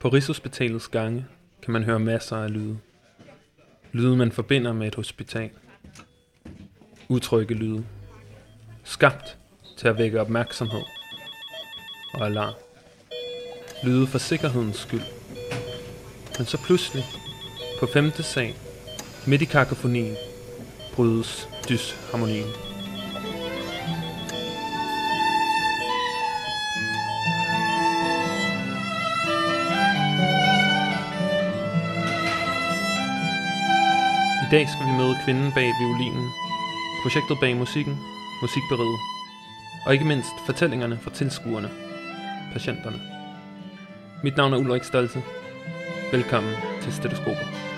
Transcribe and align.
På 0.00 0.08
Rigshospitalets 0.08 0.88
gange 0.88 1.26
kan 1.62 1.72
man 1.72 1.84
høre 1.84 1.98
masser 1.98 2.36
af 2.36 2.52
lyde. 2.52 2.78
Lyde, 3.92 4.16
man 4.16 4.32
forbinder 4.32 4.72
med 4.72 4.86
et 4.86 4.94
hospital. 4.94 5.50
Utrygge 7.08 7.54
lyde. 7.54 7.84
Skabt 8.84 9.38
til 9.78 9.88
at 9.88 9.98
vække 9.98 10.20
opmærksomhed 10.20 10.82
og 12.14 12.26
alarm. 12.26 12.54
Lyde 13.84 14.06
for 14.06 14.18
sikkerhedens 14.18 14.76
skyld. 14.76 15.02
Men 16.38 16.46
så 16.46 16.58
pludselig, 16.64 17.04
på 17.80 17.86
femte 17.86 18.22
sal, 18.22 18.54
midt 19.26 19.42
i 19.42 19.44
kakofonien, 19.44 20.16
brydes 20.94 21.48
dysharmonien. 21.68 22.69
Dag 34.50 34.68
skal 34.68 34.86
vi 34.86 34.92
møde 34.92 35.18
kvinden 35.24 35.52
bag 35.52 35.72
violinen, 35.80 36.30
projektet 37.02 37.36
bag 37.40 37.56
musikken, 37.56 37.98
musikberiget, 38.42 38.98
og 39.86 39.92
ikke 39.92 40.04
mindst 40.04 40.34
fortællingerne 40.46 40.98
fra 41.02 41.10
tilskuerne, 41.10 41.70
patienterne. 42.52 43.00
Mit 44.22 44.36
navn 44.36 44.52
er 44.52 44.58
Ulrik 44.58 44.84
Stolte. 44.84 45.22
Velkommen 46.12 46.54
til 46.82 46.92
Stetoskopet. 46.92 47.69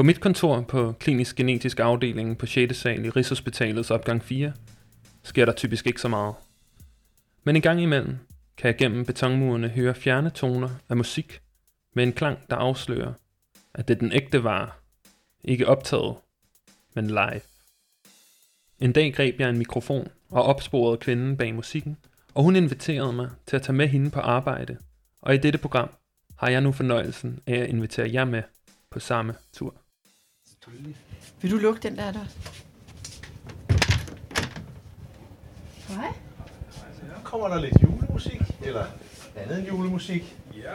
På 0.00 0.04
mit 0.04 0.20
kontor 0.20 0.60
på 0.60 0.92
klinisk 0.92 1.36
genetisk 1.36 1.80
afdeling 1.80 2.38
på 2.38 2.46
6. 2.46 2.76
sal 2.76 3.04
i 3.04 3.10
Rigshospitalets 3.10 3.90
opgang 3.90 4.24
4 4.24 4.52
sker 5.22 5.44
der 5.44 5.52
typisk 5.52 5.86
ikke 5.86 6.00
så 6.00 6.08
meget. 6.08 6.34
Men 7.44 7.56
en 7.56 7.62
gang 7.62 7.82
imellem 7.82 8.16
kan 8.56 8.68
jeg 8.68 8.76
gennem 8.76 9.04
betonmurene 9.04 9.68
høre 9.68 9.94
fjerne 9.94 10.30
toner 10.30 10.68
af 10.88 10.96
musik 10.96 11.40
med 11.94 12.04
en 12.04 12.12
klang, 12.12 12.38
der 12.50 12.56
afslører, 12.56 13.12
at 13.74 13.88
det 13.88 13.94
er 13.94 13.98
den 13.98 14.12
ægte 14.12 14.44
var, 14.44 14.78
ikke 15.44 15.68
optaget, 15.68 16.16
men 16.94 17.06
live. 17.06 17.40
En 18.78 18.92
dag 18.92 19.14
greb 19.14 19.40
jeg 19.40 19.50
en 19.50 19.58
mikrofon 19.58 20.08
og 20.30 20.42
opsporede 20.42 20.96
kvinden 20.96 21.36
bag 21.36 21.54
musikken, 21.54 21.96
og 22.34 22.42
hun 22.42 22.56
inviterede 22.56 23.12
mig 23.12 23.30
til 23.46 23.56
at 23.56 23.62
tage 23.62 23.76
med 23.76 23.88
hende 23.88 24.10
på 24.10 24.20
arbejde. 24.20 24.76
Og 25.22 25.34
i 25.34 25.38
dette 25.38 25.58
program 25.58 25.90
har 26.36 26.48
jeg 26.48 26.60
nu 26.60 26.72
fornøjelsen 26.72 27.40
af 27.46 27.56
at 27.56 27.68
invitere 27.68 28.10
jer 28.12 28.24
med 28.24 28.42
på 28.90 29.00
samme 29.00 29.34
tur. 29.52 29.74
Vil 31.40 31.50
du 31.50 31.56
lukke 31.56 31.80
den 31.82 31.96
der 31.96 32.12
der? 32.12 32.24
Hej. 35.88 36.08
Nu 37.02 37.14
kommer 37.24 37.48
der 37.48 37.60
lidt 37.60 37.74
julemusik, 37.82 38.40
eller 38.62 38.84
andet 39.36 39.58
end 39.58 39.68
julemusik. 39.68 40.36
Ja. 40.56 40.74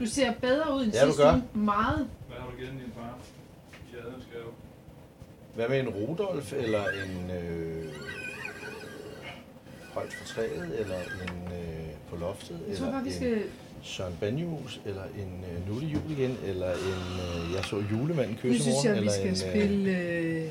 Du 0.00 0.06
ser 0.06 0.32
bedre 0.40 0.74
ud 0.74 0.84
end 0.84 0.92
Ja, 0.92 1.00
du 1.00 1.06
sidste 1.06 1.22
gør. 1.22 1.32
uge. 1.32 1.42
Meget. 1.64 2.08
Hvad 2.28 2.36
har 2.38 2.50
du 2.50 2.56
givet 2.56 2.72
din 2.72 2.92
far? 2.96 3.18
I 3.92 3.96
adventsgave. 4.06 4.44
Hvad 5.54 5.68
med 5.68 5.80
en 5.80 5.88
Rudolf, 5.88 6.52
eller 6.52 6.84
en 6.88 7.30
øh, 7.30 7.92
højt 9.94 10.12
for 10.14 10.24
træet, 10.24 10.80
eller 10.80 10.96
en 10.98 11.52
øh, 11.52 11.88
på 12.10 12.16
loftet, 12.16 12.60
Jeg 12.68 12.76
tror 12.78 12.90
bare, 12.90 13.02
vi 13.02 13.08
en 13.08 13.14
skal... 13.16 13.42
Søren 13.82 14.14
Banjus, 14.20 14.80
eller 14.86 15.02
en 15.02 15.44
øh, 15.44 15.68
Nu 15.68 15.76
er 15.76 15.80
det 15.80 15.88
jul 15.92 16.10
igen, 16.18 16.36
eller 16.44 16.72
en 16.72 17.46
øh, 17.48 17.54
Jeg 17.54 17.64
så 17.64 17.82
julemanden 17.92 18.38
Nu 18.42 18.50
kysse 18.50 18.62
synes 18.62 18.84
jeg, 18.84 19.02
vi 19.02 19.08
skal 19.10 19.22
en... 19.22 19.30
Øh, 19.30 19.36
spille... 19.36 19.90
Øh, 19.98 20.50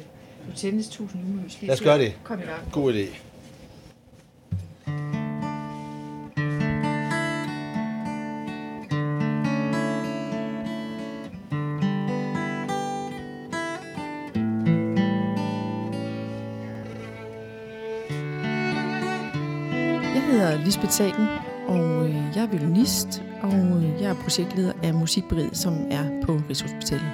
tusind 0.91 1.21
jumelys. 1.27 1.61
lige 1.61 1.67
Lad 1.67 1.75
os 1.75 1.81
gøre 1.81 1.99
det. 1.99 2.13
Kom 2.23 2.39
i 2.39 2.43
gang. 2.43 2.71
god 2.71 2.93
idé. 2.93 3.05
Jeg 20.15 20.23
hedder 20.23 20.63
Lisbeth 20.65 20.91
Sagen, 20.91 21.27
jeg 22.35 22.43
er 22.43 22.47
violinist, 22.47 23.23
og 23.41 23.83
jeg 24.01 24.09
er 24.09 24.13
projektleder 24.13 24.73
af 24.83 24.93
Musikberiget, 24.93 25.57
som 25.57 25.73
er 25.91 26.21
på 26.25 26.41
Rigshospitalet. 26.49 27.11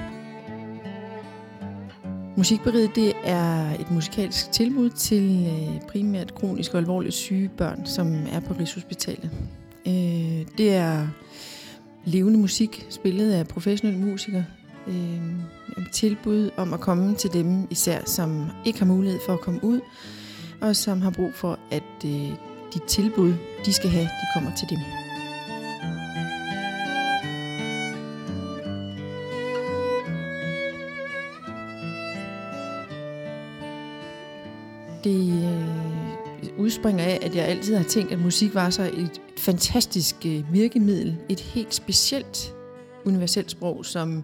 Musikberiget 2.37 2.95
det 2.95 3.13
er 3.23 3.71
et 3.79 3.91
musikalsk 3.91 4.51
tilbud 4.51 4.89
til 4.89 5.47
øh, 5.47 5.81
primært 5.87 6.35
kronisk 6.35 6.73
og 6.73 6.79
alvorligt 6.79 7.13
syge 7.15 7.49
børn, 7.57 7.85
som 7.85 8.15
er 8.31 8.39
på 8.39 8.53
Rigshospitalet. 8.59 9.31
Øh, 9.87 10.45
det 10.57 10.75
er 10.75 11.07
levende 12.05 12.39
musik, 12.39 12.85
spillet 12.89 13.31
af 13.31 13.47
professionelle 13.47 14.05
musikere. 14.05 14.45
Øh, 14.87 15.21
et 15.77 15.91
tilbud 15.93 16.49
om 16.57 16.73
at 16.73 16.79
komme 16.79 17.15
til 17.15 17.33
dem 17.33 17.67
især, 17.69 18.01
som 18.05 18.45
ikke 18.65 18.79
har 18.79 18.85
mulighed 18.85 19.19
for 19.25 19.33
at 19.33 19.41
komme 19.41 19.63
ud, 19.63 19.79
og 20.61 20.75
som 20.75 21.01
har 21.01 21.09
brug 21.11 21.33
for, 21.33 21.59
at 21.71 21.83
de 22.73 22.79
tilbud, 22.87 23.33
de 23.65 23.73
skal 23.73 23.89
have, 23.89 24.03
de 24.03 24.27
kommer 24.33 24.51
til 24.55 24.69
dem. 24.69 24.79
Udspringer 36.81 37.03
af, 37.03 37.19
at 37.21 37.35
jeg 37.35 37.45
altid 37.45 37.75
har 37.75 37.83
tænkt, 37.83 38.11
at 38.11 38.19
musik 38.19 38.55
var 38.55 38.69
så 38.69 38.83
et, 38.83 39.21
fantastisk 39.37 40.15
øh, 40.25 40.53
virkemiddel, 40.53 41.17
et 41.29 41.39
helt 41.39 41.73
specielt 41.73 42.53
universelt 43.05 43.51
sprog, 43.51 43.85
som, 43.85 44.23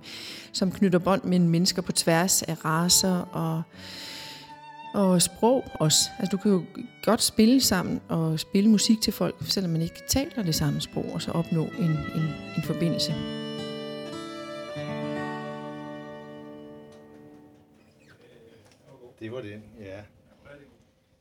som 0.51 0.71
knytter 0.71 0.99
bånd 0.99 1.23
mellem 1.23 1.49
mennesker 1.49 1.81
på 1.81 1.91
tværs 1.91 2.43
af 2.43 2.65
raser 2.65 3.19
og 3.19 3.63
og 4.93 5.21
sprog 5.21 5.63
også. 5.73 6.09
Altså, 6.19 6.31
du 6.31 6.37
kan 6.37 6.51
jo 6.51 6.63
godt 7.03 7.21
spille 7.21 7.61
sammen 7.61 8.01
og 8.09 8.39
spille 8.39 8.69
musik 8.69 9.01
til 9.01 9.13
folk, 9.13 9.35
selvom 9.41 9.71
man 9.71 9.81
ikke 9.81 10.01
taler 10.09 10.43
det 10.43 10.55
samme 10.55 10.81
sprog, 10.81 11.05
og 11.13 11.21
så 11.21 11.31
opnå 11.31 11.63
en, 11.63 11.91
en, 12.15 12.27
en 12.57 12.63
forbindelse. 12.63 13.13
Det 19.19 19.31
var 19.31 19.41
det, 19.41 19.61
ja. 19.79 20.01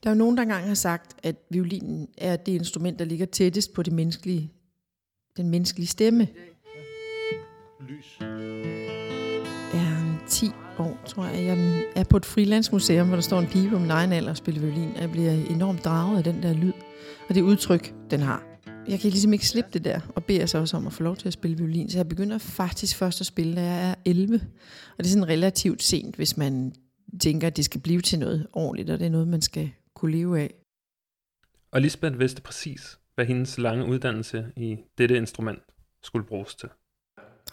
Der 0.03 0.09
er 0.09 0.13
jo 0.13 0.17
nogen, 0.17 0.37
der 0.37 0.43
engang 0.43 0.67
har 0.67 0.73
sagt, 0.73 1.15
at 1.23 1.35
violinen 1.49 2.07
er 2.17 2.35
det 2.35 2.51
instrument, 2.51 2.99
der 2.99 3.05
ligger 3.05 3.25
tættest 3.25 3.73
på 3.73 3.83
det 3.83 3.93
menneskelige, 3.93 4.51
den 5.37 5.49
menneskelige 5.49 5.87
stemme. 5.87 6.27
Lys. 7.89 8.17
Er 9.73 10.17
10 10.27 10.51
år, 10.79 10.97
tror 11.05 11.25
jeg. 11.25 11.45
Jeg 11.45 11.83
er 11.95 12.03
på 12.03 12.17
et 12.17 12.25
frilandsmuseum, 12.25 13.07
hvor 13.07 13.15
der 13.15 13.21
står 13.21 13.39
en 13.39 13.47
pige 13.47 13.69
på 13.69 13.79
min 13.79 13.91
egen 13.91 14.11
alder 14.11 14.29
og 14.29 14.37
spiller 14.37 14.61
violin, 14.61 14.89
og 14.95 15.01
jeg 15.01 15.11
bliver 15.11 15.31
enormt 15.31 15.85
draget 15.85 16.17
af 16.17 16.23
den 16.23 16.43
der 16.43 16.53
lyd, 16.53 16.73
og 17.29 17.35
det 17.35 17.41
udtryk, 17.41 17.93
den 18.11 18.19
har. 18.19 18.43
Jeg 18.87 18.99
kan 18.99 19.09
ligesom 19.09 19.33
ikke 19.33 19.47
slippe 19.47 19.69
det 19.73 19.83
der, 19.83 19.99
og 20.15 20.23
beder 20.23 20.45
så 20.45 20.57
også 20.57 20.77
om 20.77 20.87
at 20.87 20.93
få 20.93 21.03
lov 21.03 21.15
til 21.15 21.27
at 21.27 21.33
spille 21.33 21.57
violin, 21.57 21.89
så 21.89 21.97
jeg 21.97 22.07
begynder 22.07 22.37
faktisk 22.37 22.97
først 22.97 23.21
at 23.21 23.27
spille, 23.27 23.55
da 23.55 23.61
jeg 23.61 23.89
er 23.89 23.95
11. 24.05 24.35
Og 24.97 24.97
det 24.97 25.05
er 25.05 25.09
sådan 25.09 25.29
relativt 25.29 25.83
sent, 25.83 26.15
hvis 26.15 26.37
man 26.37 26.73
tænker, 27.21 27.47
at 27.47 27.57
det 27.57 27.65
skal 27.65 27.81
blive 27.81 28.01
til 28.01 28.19
noget 28.19 28.47
ordentligt, 28.53 28.89
og 28.89 28.99
det 28.99 29.05
er 29.05 29.11
noget, 29.11 29.27
man 29.27 29.41
skal 29.41 29.71
kunne 29.97 30.11
leve 30.11 30.39
af. 30.39 30.53
Og 31.71 31.81
Lisbeth 31.81 32.19
vidste 32.19 32.41
præcis, 32.41 32.99
hvad 33.15 33.25
hendes 33.25 33.57
lange 33.57 33.85
uddannelse 33.85 34.51
i 34.55 34.77
dette 34.97 35.17
instrument 35.17 35.59
skulle 36.03 36.25
bruges 36.25 36.55
til. 36.55 36.69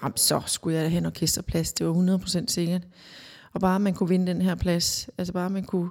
Jamen, 0.02 0.16
så 0.16 0.42
skulle 0.46 0.76
jeg 0.76 0.84
da 0.84 0.88
have 0.88 0.98
en 0.98 1.06
orkesterplads. 1.06 1.72
Det 1.72 1.86
var 1.86 2.18
100% 2.18 2.46
sikkert. 2.46 2.82
Og 3.52 3.60
bare 3.60 3.80
man 3.80 3.94
kunne 3.94 4.08
vinde 4.08 4.26
den 4.26 4.42
her 4.42 4.54
plads, 4.54 5.08
altså 5.18 5.32
bare 5.32 5.50
man 5.50 5.64
kunne 5.64 5.90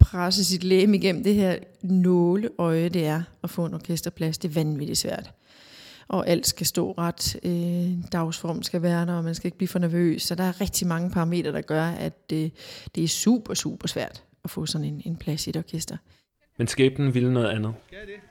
presse 0.00 0.44
sit 0.44 0.64
læme 0.64 0.96
igennem 0.96 1.24
det 1.24 1.34
her 1.34 1.58
nåleøje, 1.82 2.88
det 2.88 3.06
er 3.06 3.22
at 3.42 3.50
få 3.50 3.66
en 3.66 3.74
orkesterplads, 3.74 4.38
det 4.38 4.48
er 4.48 4.52
vanvittigt 4.52 4.98
svært. 4.98 5.32
Og 6.08 6.28
alt 6.28 6.46
skal 6.46 6.66
stå 6.66 6.94
ret, 6.98 7.36
øh, 7.42 8.04
dagsform 8.12 8.62
skal 8.62 8.82
være 8.82 9.06
der, 9.06 9.14
og 9.14 9.24
man 9.24 9.34
skal 9.34 9.46
ikke 9.46 9.58
blive 9.58 9.68
for 9.68 9.78
nervøs. 9.78 10.22
Så 10.22 10.34
der 10.34 10.44
er 10.44 10.60
rigtig 10.60 10.86
mange 10.86 11.10
parametre, 11.10 11.52
der 11.52 11.60
gør, 11.60 11.84
at 11.84 12.30
det, 12.30 12.52
det 12.94 13.04
er 13.04 13.08
super, 13.08 13.54
super 13.54 13.88
svært 13.88 14.24
at 14.44 14.50
få 14.50 14.66
sådan 14.66 14.84
en, 14.84 15.02
en 15.04 15.16
plads 15.16 15.46
i 15.46 15.50
et 15.50 15.56
orkester. 15.56 15.96
Men 16.56 16.66
skæbnen 16.68 17.14
ville 17.14 17.32
noget 17.32 17.48
andet. 17.48 17.74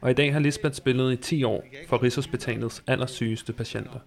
Og 0.01 0.11
i 0.11 0.13
dag 0.13 0.33
har 0.33 0.39
Lisbeth 0.39 0.75
spillet 0.75 1.13
i 1.13 1.15
10 1.15 1.43
år 1.43 1.65
for 1.87 2.03
Rigshospitalets 2.03 2.83
allersygeste 2.87 3.53
patienter. 3.53 3.99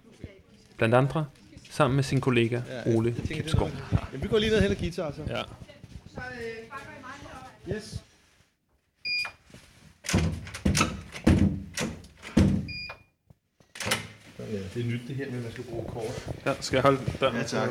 Blandt 0.77 0.95
andre 0.95 1.25
sammen 1.69 1.95
med 1.95 2.03
sin 2.03 2.21
kollega 2.21 2.61
Ole 2.85 3.15
Kipskov. 3.27 3.69
Jamen, 3.91 4.23
vi 4.23 4.27
går 4.27 4.37
lige 4.37 4.49
ned 4.49 4.57
og 4.57 4.61
hælder 4.61 4.79
guitar, 4.79 5.11
så. 5.11 5.21
Ja. 5.27 5.43
Yes. 7.75 8.03
Det 14.73 14.81
er 14.81 14.85
nyt 14.85 15.01
det 15.07 15.15
her 15.15 15.25
med, 15.25 15.37
at 15.37 15.43
man 15.43 15.51
skal 15.51 15.63
bruge 15.63 15.85
kort. 15.87 16.29
Ja, 16.45 16.53
skal 16.59 16.77
jeg 16.77 16.83
holde 16.83 16.97
den? 17.19 17.35
Ja, 17.35 17.43
tak. 17.43 17.69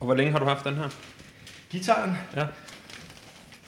Og 0.00 0.06
hvor 0.06 0.14
længe 0.14 0.32
har 0.32 0.38
du 0.38 0.44
haft 0.44 0.64
den 0.64 0.74
her? 0.74 0.88
Gitaren? 1.70 2.16
Ja. 2.36 2.46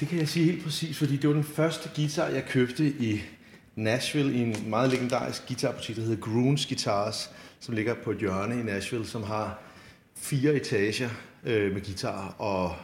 Det 0.01 0.09
kan 0.09 0.19
jeg 0.19 0.29
sige 0.29 0.45
helt 0.45 0.65
præcis, 0.65 0.99
fordi 0.99 1.17
det 1.17 1.29
var 1.29 1.35
den 1.35 1.45
første 1.45 1.91
guitar, 1.97 2.27
jeg 2.27 2.45
købte 2.45 2.89
i 2.89 3.21
Nashville 3.77 4.35
i 4.35 4.39
en 4.39 4.57
meget 4.67 4.91
legendarisk 4.91 5.49
guitarbutik, 5.49 5.97
der 5.97 6.03
hedder 6.03 6.17
Groons 6.17 6.67
Guitars, 6.67 7.31
som 7.61 7.75
ligger 7.75 7.95
på 8.05 8.11
et 8.11 8.19
hjørne 8.19 8.61
i 8.61 8.63
Nashville, 8.63 9.07
som 9.07 9.23
har 9.23 9.59
fire 10.17 10.55
etager 10.55 11.09
øh, 11.45 11.73
med 11.73 11.81
guitar 11.81 12.35
og 12.39 12.75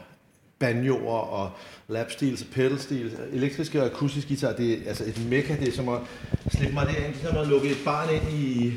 banjoer 0.58 1.18
og 1.18 1.50
lapsteels 1.88 2.42
og 2.42 2.48
pedalsteels, 2.52 3.14
elektriske 3.32 3.82
og 3.82 3.86
akustiske 3.86 4.28
guitar. 4.28 4.52
Det 4.52 4.72
er 4.72 4.88
altså 4.88 5.04
et 5.04 5.26
mekka, 5.30 5.56
det 5.56 5.68
er 5.68 5.72
som 5.72 5.88
at 5.88 6.00
slippe 6.52 6.74
mig 6.74 6.86
derind, 6.86 7.14
det 7.14 7.24
er 7.24 7.28
som 7.28 7.36
at 7.36 7.48
lukke 7.48 7.70
et 7.70 7.78
barn 7.84 8.14
ind 8.14 8.38
i 8.38 8.72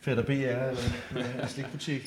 Fætter 0.00 0.22
BR 0.22 0.30
eller 0.30 0.82
en 1.42 1.48
slikbutik. 1.48 2.02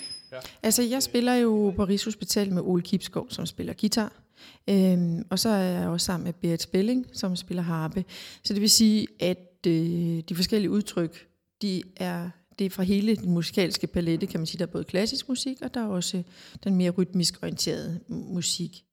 Altså, 0.63 0.83
jeg 0.83 1.03
spiller 1.03 1.33
jo 1.33 1.73
på 1.75 1.85
Rigshospitalet 1.85 2.53
med 2.53 2.61
Ole 2.61 2.81
Kipskov, 2.81 3.27
som 3.29 3.45
spiller 3.45 3.73
guitar. 3.73 4.20
Øhm, 4.69 5.25
og 5.29 5.39
så 5.39 5.49
er 5.49 5.63
jeg 5.63 5.87
også 5.87 6.05
sammen 6.05 6.25
med 6.25 6.33
Berit 6.33 6.61
Spelling, 6.61 7.05
som 7.13 7.35
spiller 7.35 7.63
harpe. 7.63 8.05
Så 8.43 8.53
det 8.53 8.61
vil 8.61 8.69
sige, 8.69 9.07
at 9.19 9.67
øh, 9.67 10.19
de 10.29 10.35
forskellige 10.35 10.71
udtryk, 10.71 11.27
de 11.61 11.83
er, 11.95 12.29
det 12.59 12.65
er 12.65 12.69
fra 12.69 12.83
hele 12.83 13.15
den 13.15 13.31
musikalske 13.31 13.87
palette, 13.87 14.27
kan 14.27 14.39
man 14.39 14.47
sige. 14.47 14.59
Der 14.59 14.65
er 14.65 14.71
både 14.71 14.83
klassisk 14.83 15.29
musik, 15.29 15.57
og 15.61 15.73
der 15.73 15.81
er 15.81 15.87
også 15.87 16.23
den 16.63 16.75
mere 16.75 16.91
rytmisk 16.91 17.43
orienterede 17.43 17.99
musik. 18.07 18.83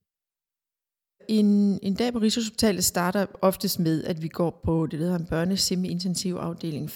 En, 1.29 1.79
en 1.83 1.95
dag 1.95 2.13
på 2.13 2.19
Rigshospitalet 2.19 2.85
starter 2.85 3.27
oftest 3.43 3.79
med, 3.79 4.05
at 4.05 4.23
vi 4.23 4.29
går 4.29 4.61
på 4.65 4.87
det, 4.87 5.01
der 5.01 5.05
hedder 5.05 5.19
en 5.19 5.27
børnesemi-intensiv 5.27 6.35
afdeling 6.35 6.91
40-63, 6.91 6.93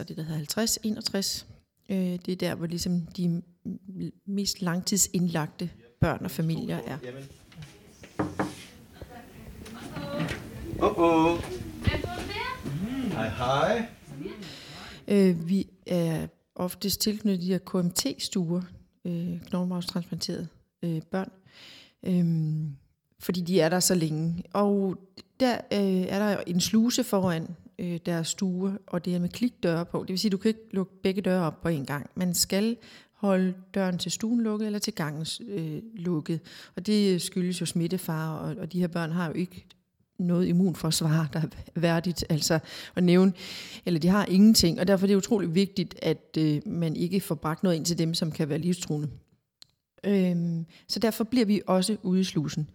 og 0.00 0.08
det, 0.08 0.16
der 0.16 0.22
hedder 0.22 1.44
50-61. 1.44 1.44
Øh, 1.88 2.18
det 2.26 2.28
er 2.28 2.36
der, 2.36 2.54
hvor 2.54 2.66
ligesom 2.66 3.06
de 3.16 3.42
mest 4.26 4.62
langtidsindlagte 4.62 5.70
børn 6.00 6.24
og 6.24 6.30
familier 6.30 6.80
er. 6.86 6.98
Åh, 10.82 10.98
åh. 10.98 11.38
Mm. 12.64 13.10
Hej, 13.10 13.28
hej. 13.28 13.86
Øh, 15.08 15.48
vi 15.48 15.66
er 15.86 16.26
oftest 16.54 17.00
tilknyttet 17.00 17.42
de 17.42 17.46
her 17.46 17.58
KMT-stuer, 17.58 18.62
øh, 19.04 19.40
knoglemarvstransplanterede 19.46 20.48
øh, 20.82 21.02
børn, 21.10 21.30
øh, 22.02 22.70
fordi 23.20 23.40
de 23.40 23.60
er 23.60 23.68
der 23.68 23.80
så 23.80 23.94
længe. 23.94 24.42
Og 24.52 24.96
der 25.40 25.54
øh, 25.72 26.02
er 26.02 26.18
der 26.18 26.42
en 26.46 26.60
sluse 26.60 27.04
foran 27.04 27.48
øh, 27.78 27.98
deres 28.06 28.28
stue, 28.28 28.78
og 28.86 29.04
det 29.04 29.14
er 29.14 29.18
med 29.18 29.28
klikdøre 29.28 29.84
på. 29.84 30.00
Det 30.00 30.08
vil 30.08 30.18
sige, 30.18 30.28
at 30.28 30.32
du 30.32 30.38
kan 30.38 30.48
ikke 30.48 30.66
lukke 30.70 30.92
begge 31.02 31.22
døre 31.22 31.46
op 31.46 31.62
på 31.62 31.68
en 31.68 31.86
gang. 31.86 32.10
Man 32.14 32.34
skal 32.34 32.76
holde 33.12 33.54
døren 33.74 33.98
til 33.98 34.12
stuen 34.12 34.40
lukket 34.40 34.66
eller 34.66 34.78
til 34.78 34.94
gangen 34.94 35.26
øh, 35.48 35.82
lukket. 35.94 36.40
Og 36.76 36.86
det 36.86 37.22
skyldes 37.22 37.60
jo 37.60 37.66
smittefare, 37.66 38.38
og, 38.38 38.56
og 38.56 38.72
de 38.72 38.80
her 38.80 38.88
børn 38.88 39.10
har 39.10 39.26
jo 39.26 39.32
ikke 39.32 39.66
noget 40.22 40.46
immunforsvar, 40.46 41.28
der 41.32 41.40
er 41.40 41.46
værdigt 41.80 42.24
altså 42.28 42.58
at 42.96 43.04
nævne, 43.04 43.32
eller 43.86 44.00
de 44.00 44.08
har 44.08 44.24
ingenting, 44.24 44.80
og 44.80 44.86
derfor 44.86 45.06
er 45.06 45.08
det 45.08 45.16
utrolig 45.16 45.54
vigtigt, 45.54 45.94
at 46.02 46.36
øh, 46.38 46.60
man 46.66 46.96
ikke 46.96 47.20
får 47.20 47.34
bragt 47.34 47.62
noget 47.62 47.76
ind 47.76 47.84
til 47.84 47.98
dem, 47.98 48.14
som 48.14 48.32
kan 48.32 48.48
være 48.48 48.58
livstruende. 48.58 49.08
Øhm, 50.04 50.66
så 50.88 50.98
derfor 50.98 51.24
bliver 51.24 51.46
vi 51.46 51.60
også 51.66 51.96
ude 52.02 52.20
i 52.20 52.24
slusen. 52.24 52.70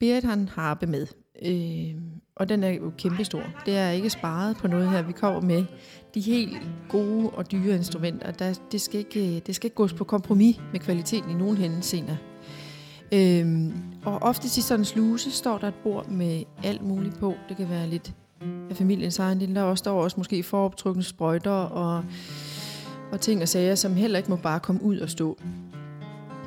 Berit 0.00 0.24
har 0.24 0.34
en 0.34 0.48
harpe 0.48 0.86
med, 0.86 1.06
øh, 1.42 2.02
og 2.36 2.48
den 2.48 2.62
er 2.62 2.70
jo 2.70 2.92
kæmpestor. 2.98 3.42
Det 3.66 3.76
er 3.76 3.90
ikke 3.90 4.10
sparet 4.10 4.56
på 4.56 4.68
noget 4.68 4.90
her. 4.90 5.02
Vi 5.02 5.12
kommer 5.12 5.40
med 5.40 5.64
de 6.14 6.20
helt 6.20 6.56
gode 6.88 7.30
og 7.30 7.52
dyre 7.52 7.76
instrumenter. 7.76 8.30
Der, 8.30 8.54
det, 8.72 8.80
skal 8.80 8.98
ikke, 8.98 9.36
øh, 9.36 9.42
det 9.46 9.54
skal 9.54 9.66
ikke 9.66 9.74
gås 9.74 9.92
på 9.92 10.04
kompromis 10.04 10.56
med 10.72 10.80
kvaliteten 10.80 11.30
i 11.30 11.34
nogen 11.34 11.56
henseender. 11.56 12.16
Øhm, 13.12 13.72
og 14.04 14.22
ofte 14.22 14.46
i 14.46 14.48
sådan 14.48 14.80
en 14.80 14.84
sluse 14.84 15.30
står 15.30 15.58
der 15.58 15.68
et 15.68 15.74
bord 15.74 16.08
med 16.08 16.42
alt 16.64 16.82
muligt 16.82 17.18
på. 17.18 17.34
Det 17.48 17.56
kan 17.56 17.70
være 17.70 17.88
lidt 17.88 18.12
af 18.70 18.76
familiens 18.76 19.18
egen 19.18 19.38
lille. 19.38 19.54
Der 19.54 19.62
også 19.62 19.82
står 19.82 20.02
også 20.02 20.16
måske 20.16 20.42
foroptrukne 20.42 21.02
sprøjter 21.02 21.50
og, 21.50 22.04
og 23.12 23.20
ting 23.20 23.42
og 23.42 23.48
sager, 23.48 23.74
som 23.74 23.94
heller 23.94 24.18
ikke 24.18 24.30
må 24.30 24.36
bare 24.36 24.60
komme 24.60 24.82
ud 24.82 24.98
og 24.98 25.10
stå. 25.10 25.38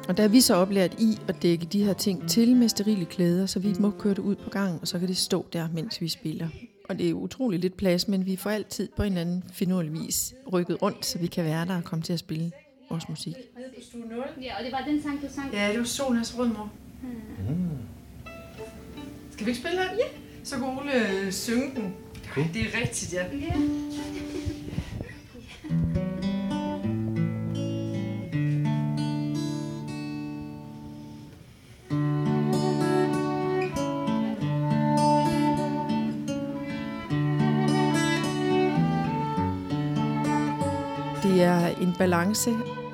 Og 0.07 0.17
der 0.17 0.23
er 0.23 0.27
vi 0.27 0.41
så 0.41 0.55
oplært 0.55 0.99
i 0.99 1.17
at 1.27 1.41
dække 1.41 1.65
de 1.65 1.83
her 1.83 1.93
ting 1.93 2.29
til 2.29 2.55
med 2.55 2.69
sterile 2.69 3.05
klæder, 3.05 3.45
så 3.45 3.59
vi 3.59 3.75
må 3.79 3.91
køre 3.99 4.13
det 4.13 4.19
ud 4.19 4.35
på 4.35 4.49
gangen, 4.49 4.79
og 4.81 4.87
så 4.87 4.99
kan 4.99 5.07
det 5.07 5.17
stå 5.17 5.45
der, 5.53 5.67
mens 5.73 6.01
vi 6.01 6.07
spiller. 6.07 6.47
Og 6.89 6.99
det 6.99 7.09
er 7.09 7.13
utrolig 7.13 7.59
lidt 7.59 7.77
plads, 7.77 8.07
men 8.07 8.25
vi 8.25 8.35
får 8.35 8.49
altid 8.49 8.89
på 8.97 9.03
en 9.03 9.07
eller 9.07 9.21
anden 9.21 9.43
finurlig 9.53 9.93
vis 9.93 10.33
rykket 10.53 10.81
rundt, 10.81 11.05
så 11.05 11.19
vi 11.19 11.27
kan 11.27 11.45
være 11.45 11.65
der 11.65 11.77
og 11.77 11.83
komme 11.83 12.03
til 12.03 12.13
at 12.13 12.19
spille 12.19 12.51
vores 12.89 13.09
musik. 13.09 13.35
Nede 13.57 13.69
på 13.75 13.81
stue 13.81 14.01
0. 14.01 14.23
Ja, 14.41 14.57
og 14.57 14.63
det 14.63 14.71
var 14.71 14.83
den 14.87 15.03
sang, 15.03 15.21
du 15.21 15.27
sang. 15.35 15.53
Ja, 15.53 15.69
det 15.71 15.79
var 15.79 15.85
Solens 15.85 16.37
Rødmor. 16.37 16.69
Skal 19.31 19.45
vi 19.45 19.51
ikke 19.51 19.61
spille 19.61 19.79
den? 19.79 19.87
Ja. 19.97 20.03
Så 20.43 20.55
kan 20.55 20.63
Ole 20.65 21.25
øh, 21.25 21.31
synge 21.31 21.71
den. 21.75 21.95
Det 22.53 22.61
er 22.61 22.81
rigtigt, 22.81 23.13
ja. 23.13 23.23
Ja. 23.23 23.53
Det 41.23 41.43
er 41.43 41.67
en 41.67 41.93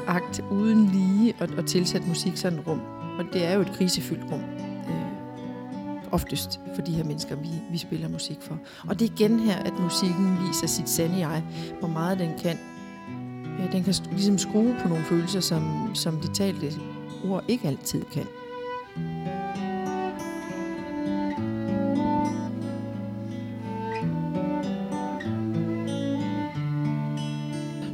akt 0.07 0.41
uden 0.51 0.85
lige 0.85 1.33
at, 1.39 1.51
at 1.51 1.65
tilsætte 1.65 2.07
musik 2.07 2.38
sådan 2.38 2.59
et 2.59 2.67
rum. 2.67 2.81
Og 3.19 3.25
det 3.33 3.45
er 3.45 3.53
jo 3.53 3.61
et 3.61 3.71
krisefyldt 3.71 4.31
rum. 4.31 4.41
Øh, 4.89 6.13
oftest 6.13 6.59
for 6.75 6.81
de 6.81 6.91
her 6.91 7.03
mennesker, 7.03 7.35
vi, 7.35 7.50
vi 7.71 7.77
spiller 7.77 8.09
musik 8.09 8.38
for. 8.41 8.57
Og 8.88 9.00
det 9.00 9.09
er 9.09 9.13
igen 9.13 9.39
her, 9.39 9.55
at 9.55 9.73
musikken 9.79 10.38
viser 10.47 10.67
sit 10.67 10.89
sande 10.89 11.27
jeg, 11.27 11.44
hvor 11.79 11.88
meget 11.88 12.19
den 12.19 12.31
kan. 12.44 12.57
Ja, 13.59 13.67
den 13.71 13.83
kan 13.83 13.95
ligesom 14.11 14.38
skrue 14.38 14.75
på 14.81 14.88
nogle 14.88 15.03
følelser, 15.03 15.39
som, 15.39 15.91
som 15.95 16.19
de 16.19 16.27
talte 16.27 16.71
ord 17.25 17.44
ikke 17.47 17.67
altid 17.67 18.03
kan. 18.13 18.25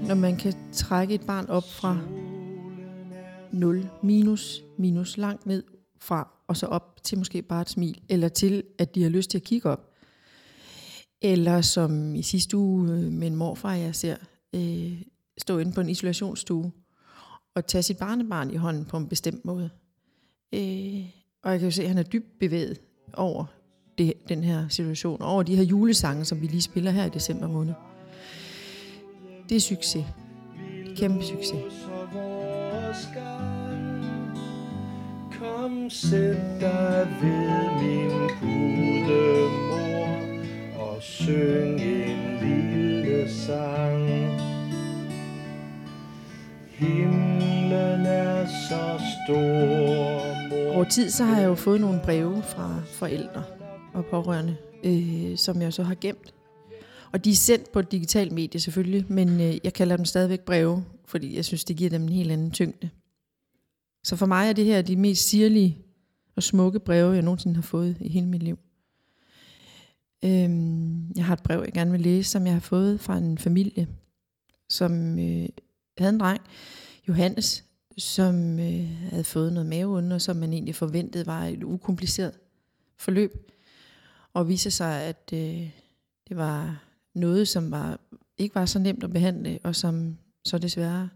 Når 0.09 0.15
man 0.15 0.37
kan 0.37 0.53
trække 0.71 1.13
et 1.13 1.21
barn 1.21 1.45
op 1.49 1.63
fra 1.63 1.97
0 3.51 3.89
minus, 4.03 4.63
minus 4.77 5.17
langt 5.17 5.45
ned 5.45 5.63
fra, 5.99 6.31
og 6.47 6.57
så 6.57 6.65
op 6.65 7.03
til 7.03 7.17
måske 7.17 7.41
bare 7.41 7.61
et 7.61 7.69
smil, 7.69 8.01
eller 8.09 8.27
til, 8.27 8.63
at 8.79 8.95
de 8.95 9.03
har 9.03 9.09
lyst 9.09 9.29
til 9.29 9.37
at 9.37 9.43
kigge 9.43 9.69
op. 9.69 9.91
Eller 11.21 11.61
som 11.61 12.15
i 12.15 12.21
sidste 12.21 12.57
uge 12.57 12.83
min 12.83 13.19
med 13.19 13.27
en 13.27 13.35
morfar, 13.35 13.73
jeg 13.73 13.95
ser, 13.95 14.15
øh, 14.55 15.01
stå 15.37 15.57
inde 15.57 15.73
på 15.73 15.81
en 15.81 15.89
isolationsstue, 15.89 16.71
og 17.55 17.65
tage 17.65 17.83
sit 17.83 17.97
barnebarn 17.97 18.51
i 18.51 18.55
hånden 18.55 18.85
på 18.85 18.97
en 18.97 19.07
bestemt 19.07 19.45
måde. 19.45 19.69
Øh, 20.53 21.05
og 21.43 21.51
jeg 21.51 21.59
kan 21.59 21.67
jo 21.67 21.71
se, 21.71 21.81
at 21.81 21.87
han 21.87 21.97
er 21.97 22.03
dybt 22.03 22.39
bevæget 22.39 22.81
over 23.13 23.45
det, 23.97 24.13
den 24.29 24.43
her 24.43 24.67
situation, 24.67 25.21
over 25.21 25.43
de 25.43 25.55
her 25.55 25.63
julesange, 25.63 26.25
som 26.25 26.41
vi 26.41 26.47
lige 26.47 26.61
spiller 26.61 26.91
her 26.91 27.05
i 27.05 27.09
december 27.09 27.47
måned. 27.47 27.73
Det 29.49 29.55
er 29.55 29.59
succes. 29.59 30.05
Kæmpe 30.97 31.23
succes. 31.23 31.89
Kom, 35.39 35.89
sæt 35.89 36.37
dig 36.61 37.07
ved 37.21 37.81
min 37.81 38.09
gudemor 38.41 40.09
og 40.79 41.01
syng 41.01 41.81
en 41.81 42.39
lille 42.41 43.31
sang. 43.31 44.09
Himlen 46.69 48.05
er 48.05 48.45
så 48.69 49.01
stor, 49.25 50.49
mor. 50.49 50.75
Over 50.75 50.83
tid 50.83 51.09
så 51.09 51.23
har 51.23 51.39
jeg 51.39 51.47
jo 51.47 51.55
fået 51.55 51.81
nogle 51.81 51.99
breve 52.03 52.43
fra 52.43 52.81
forældre 52.93 53.43
og 53.93 54.05
pårørende, 54.05 54.55
øh, 54.83 55.37
som 55.37 55.61
jeg 55.61 55.73
så 55.73 55.83
har 55.83 55.95
gemt. 56.01 56.33
Og 57.11 57.25
de 57.25 57.31
er 57.31 57.35
sendt 57.35 57.71
på 57.71 57.79
et 57.79 57.91
digitalt 57.91 58.31
medie 58.31 58.59
selvfølgelig, 58.59 59.05
men 59.09 59.41
øh, 59.41 59.57
jeg 59.63 59.73
kalder 59.73 59.95
dem 59.95 60.05
stadigvæk 60.05 60.39
breve, 60.39 60.85
fordi 61.05 61.35
jeg 61.35 61.45
synes, 61.45 61.63
det 61.63 61.77
giver 61.77 61.89
dem 61.89 62.01
en 62.01 62.09
helt 62.09 62.31
anden 62.31 62.51
tyngde. 62.51 62.89
Så 64.03 64.15
for 64.15 64.25
mig 64.25 64.49
er 64.49 64.53
det 64.53 64.65
her 64.65 64.81
de 64.81 64.95
mest 64.95 65.29
sirlige 65.29 65.77
og 66.35 66.43
smukke 66.43 66.79
breve, 66.79 67.13
jeg 67.13 67.21
nogensinde 67.21 67.55
har 67.55 67.61
fået 67.61 67.97
i 67.99 68.09
hele 68.09 68.27
mit 68.27 68.43
liv. 68.43 68.59
Øhm, 70.25 71.11
jeg 71.15 71.25
har 71.25 71.33
et 71.33 71.43
brev, 71.43 71.61
jeg 71.65 71.73
gerne 71.73 71.91
vil 71.91 72.01
læse, 72.01 72.31
som 72.31 72.45
jeg 72.45 72.53
har 72.53 72.59
fået 72.59 72.99
fra 72.99 73.17
en 73.17 73.37
familie, 73.37 73.87
som 74.69 75.19
øh, 75.19 75.49
havde 75.97 76.13
en 76.13 76.19
dreng, 76.19 76.41
Johannes, 77.07 77.65
som 77.97 78.59
øh, 78.59 78.89
havde 79.09 79.23
fået 79.23 79.53
noget 79.53 79.69
maveonde, 79.69 80.15
og 80.15 80.21
som 80.21 80.35
man 80.35 80.53
egentlig 80.53 80.75
forventede 80.75 81.25
var 81.25 81.45
et 81.45 81.63
ukompliceret 81.63 82.33
forløb. 82.97 83.51
Og 84.33 84.47
viser 84.47 84.69
sig, 84.69 85.01
at 85.01 85.29
øh, 85.33 85.69
det 86.29 86.37
var 86.37 86.83
noget, 87.19 87.47
som 87.47 87.71
var 87.71 87.99
ikke 88.39 88.55
var 88.55 88.65
så 88.65 88.79
nemt 88.79 89.03
at 89.03 89.11
behandle, 89.11 89.59
og 89.63 89.75
som 89.75 90.17
så 90.45 90.57
desværre 90.57 91.09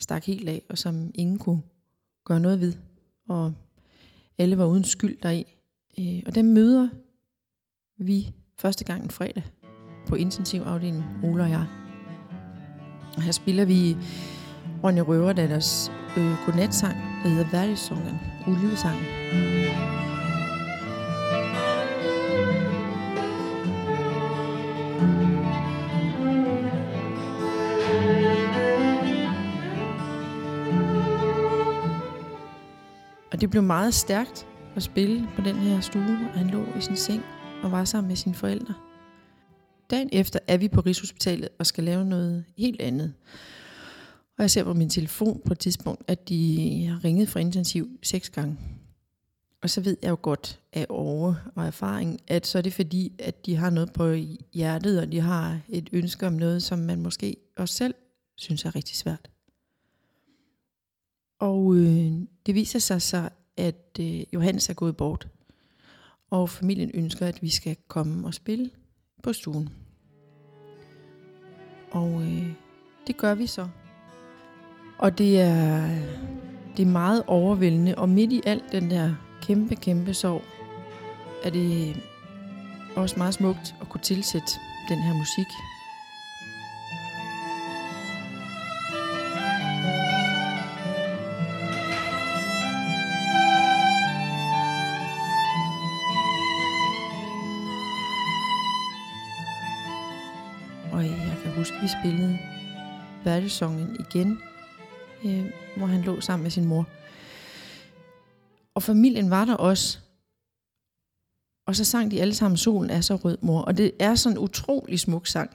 stak 0.00 0.24
helt 0.24 0.48
af, 0.48 0.62
og 0.68 0.78
som 0.78 1.10
ingen 1.14 1.38
kunne 1.38 1.62
gøre 2.24 2.40
noget 2.40 2.60
ved. 2.60 2.72
Og 3.28 3.52
alle 4.38 4.58
var 4.58 4.66
uden 4.66 4.84
skyld 4.84 5.18
deri. 5.22 5.44
Øh, 5.98 6.22
og 6.26 6.34
dem 6.34 6.44
møder 6.44 6.88
vi 7.98 8.34
første 8.58 8.84
gang 8.84 9.04
en 9.04 9.10
fredag 9.10 9.42
på 10.06 10.14
intensivafdelingen, 10.14 11.04
Ole 11.24 11.42
og 11.42 11.50
jeg. 11.50 11.66
Og 13.16 13.22
her 13.22 13.32
spiller 13.32 13.64
vi 13.64 13.96
Ronny 14.84 15.00
Røverdatters 15.00 15.92
øh, 16.16 16.32
godnatsang, 16.46 16.94
der 16.94 17.28
hedder 17.28 17.50
Værdigssongen, 17.50 18.16
Ulvesangen. 18.46 20.09
Og 33.40 33.42
det 33.42 33.50
blev 33.50 33.62
meget 33.62 33.94
stærkt 33.94 34.46
at 34.76 34.82
spille 34.82 35.28
på 35.36 35.42
den 35.42 35.56
her 35.56 35.80
stue, 35.80 36.02
og 36.02 36.38
han 36.38 36.50
lå 36.50 36.64
i 36.78 36.80
sin 36.80 36.96
seng 36.96 37.22
og 37.62 37.72
var 37.72 37.84
sammen 37.84 38.08
med 38.08 38.16
sine 38.16 38.34
forældre. 38.34 38.74
Dagen 39.90 40.08
efter 40.12 40.38
er 40.48 40.56
vi 40.56 40.68
på 40.68 40.80
Rigshospitalet 40.80 41.48
og 41.58 41.66
skal 41.66 41.84
lave 41.84 42.04
noget 42.04 42.44
helt 42.56 42.80
andet. 42.80 43.12
Og 44.38 44.42
jeg 44.42 44.50
ser 44.50 44.64
på 44.64 44.74
min 44.74 44.90
telefon 44.90 45.40
på 45.44 45.52
et 45.52 45.58
tidspunkt, 45.58 46.02
at 46.08 46.28
de 46.28 46.86
har 46.86 47.04
ringet 47.04 47.28
fra 47.28 47.40
intensiv 47.40 47.88
seks 48.02 48.30
gange. 48.30 48.58
Og 49.62 49.70
så 49.70 49.80
ved 49.80 49.96
jeg 50.02 50.10
jo 50.10 50.18
godt 50.22 50.60
af 50.72 50.86
over 50.88 51.34
og 51.56 51.66
erfaring, 51.66 52.20
at 52.28 52.46
så 52.46 52.58
er 52.58 52.62
det 52.62 52.72
fordi, 52.72 53.12
at 53.18 53.46
de 53.46 53.56
har 53.56 53.70
noget 53.70 53.92
på 53.92 54.14
hjertet, 54.52 55.00
og 55.00 55.12
de 55.12 55.20
har 55.20 55.60
et 55.68 55.88
ønske 55.92 56.26
om 56.26 56.32
noget, 56.32 56.62
som 56.62 56.78
man 56.78 57.00
måske 57.00 57.36
også 57.56 57.74
selv 57.74 57.94
synes 58.36 58.64
er 58.64 58.74
rigtig 58.74 58.96
svært. 58.96 59.30
Og 61.40 61.74
øh, 61.76 62.12
det 62.46 62.54
viser 62.54 62.78
sig 62.78 63.02
så, 63.02 63.28
at 63.56 63.98
øh, 64.00 64.22
Johannes 64.34 64.68
er 64.68 64.74
gået 64.74 64.96
bort. 64.96 65.28
Og 66.30 66.50
familien 66.50 66.90
ønsker, 66.94 67.26
at 67.26 67.42
vi 67.42 67.50
skal 67.50 67.76
komme 67.88 68.26
og 68.26 68.34
spille 68.34 68.70
på 69.22 69.32
stuen. 69.32 69.68
Og 71.90 72.22
øh, 72.22 72.52
det 73.06 73.16
gør 73.16 73.34
vi 73.34 73.46
så. 73.46 73.68
Og 74.98 75.18
det 75.18 75.40
er, 75.40 75.88
det 76.76 76.82
er 76.82 76.90
meget 76.90 77.22
overvældende, 77.26 77.94
og 77.94 78.08
midt 78.08 78.32
i 78.32 78.42
alt 78.46 78.64
den 78.72 78.90
der 78.90 79.14
kæmpe, 79.42 79.76
kæmpe 79.76 80.14
sorg, 80.14 80.42
er 81.44 81.50
det 81.50 81.88
øh, 81.88 81.96
også 82.96 83.14
meget 83.18 83.34
smukt 83.34 83.74
at 83.80 83.88
kunne 83.88 84.00
tilsætte 84.00 84.52
den 84.88 84.98
her 84.98 85.14
musik. 85.18 85.46
Værtesongen 103.50 103.96
igen, 104.00 104.38
øh, 105.24 105.50
hvor 105.76 105.86
han 105.86 106.02
lå 106.02 106.20
sammen 106.20 106.42
med 106.42 106.50
sin 106.50 106.64
mor. 106.64 106.88
Og 108.74 108.82
familien 108.82 109.30
var 109.30 109.44
der 109.44 109.54
også. 109.54 109.98
Og 111.66 111.76
så 111.76 111.84
sang 111.84 112.10
de 112.10 112.20
alle 112.20 112.34
sammen, 112.34 112.56
solen 112.56 112.90
er 112.90 113.00
så 113.00 113.16
rød, 113.16 113.38
mor. 113.40 113.60
Og 113.60 113.76
det 113.76 113.92
er 113.98 114.14
sådan 114.14 114.36
en 114.36 114.42
utrolig 114.42 115.00
smuk 115.00 115.26
sang. 115.26 115.50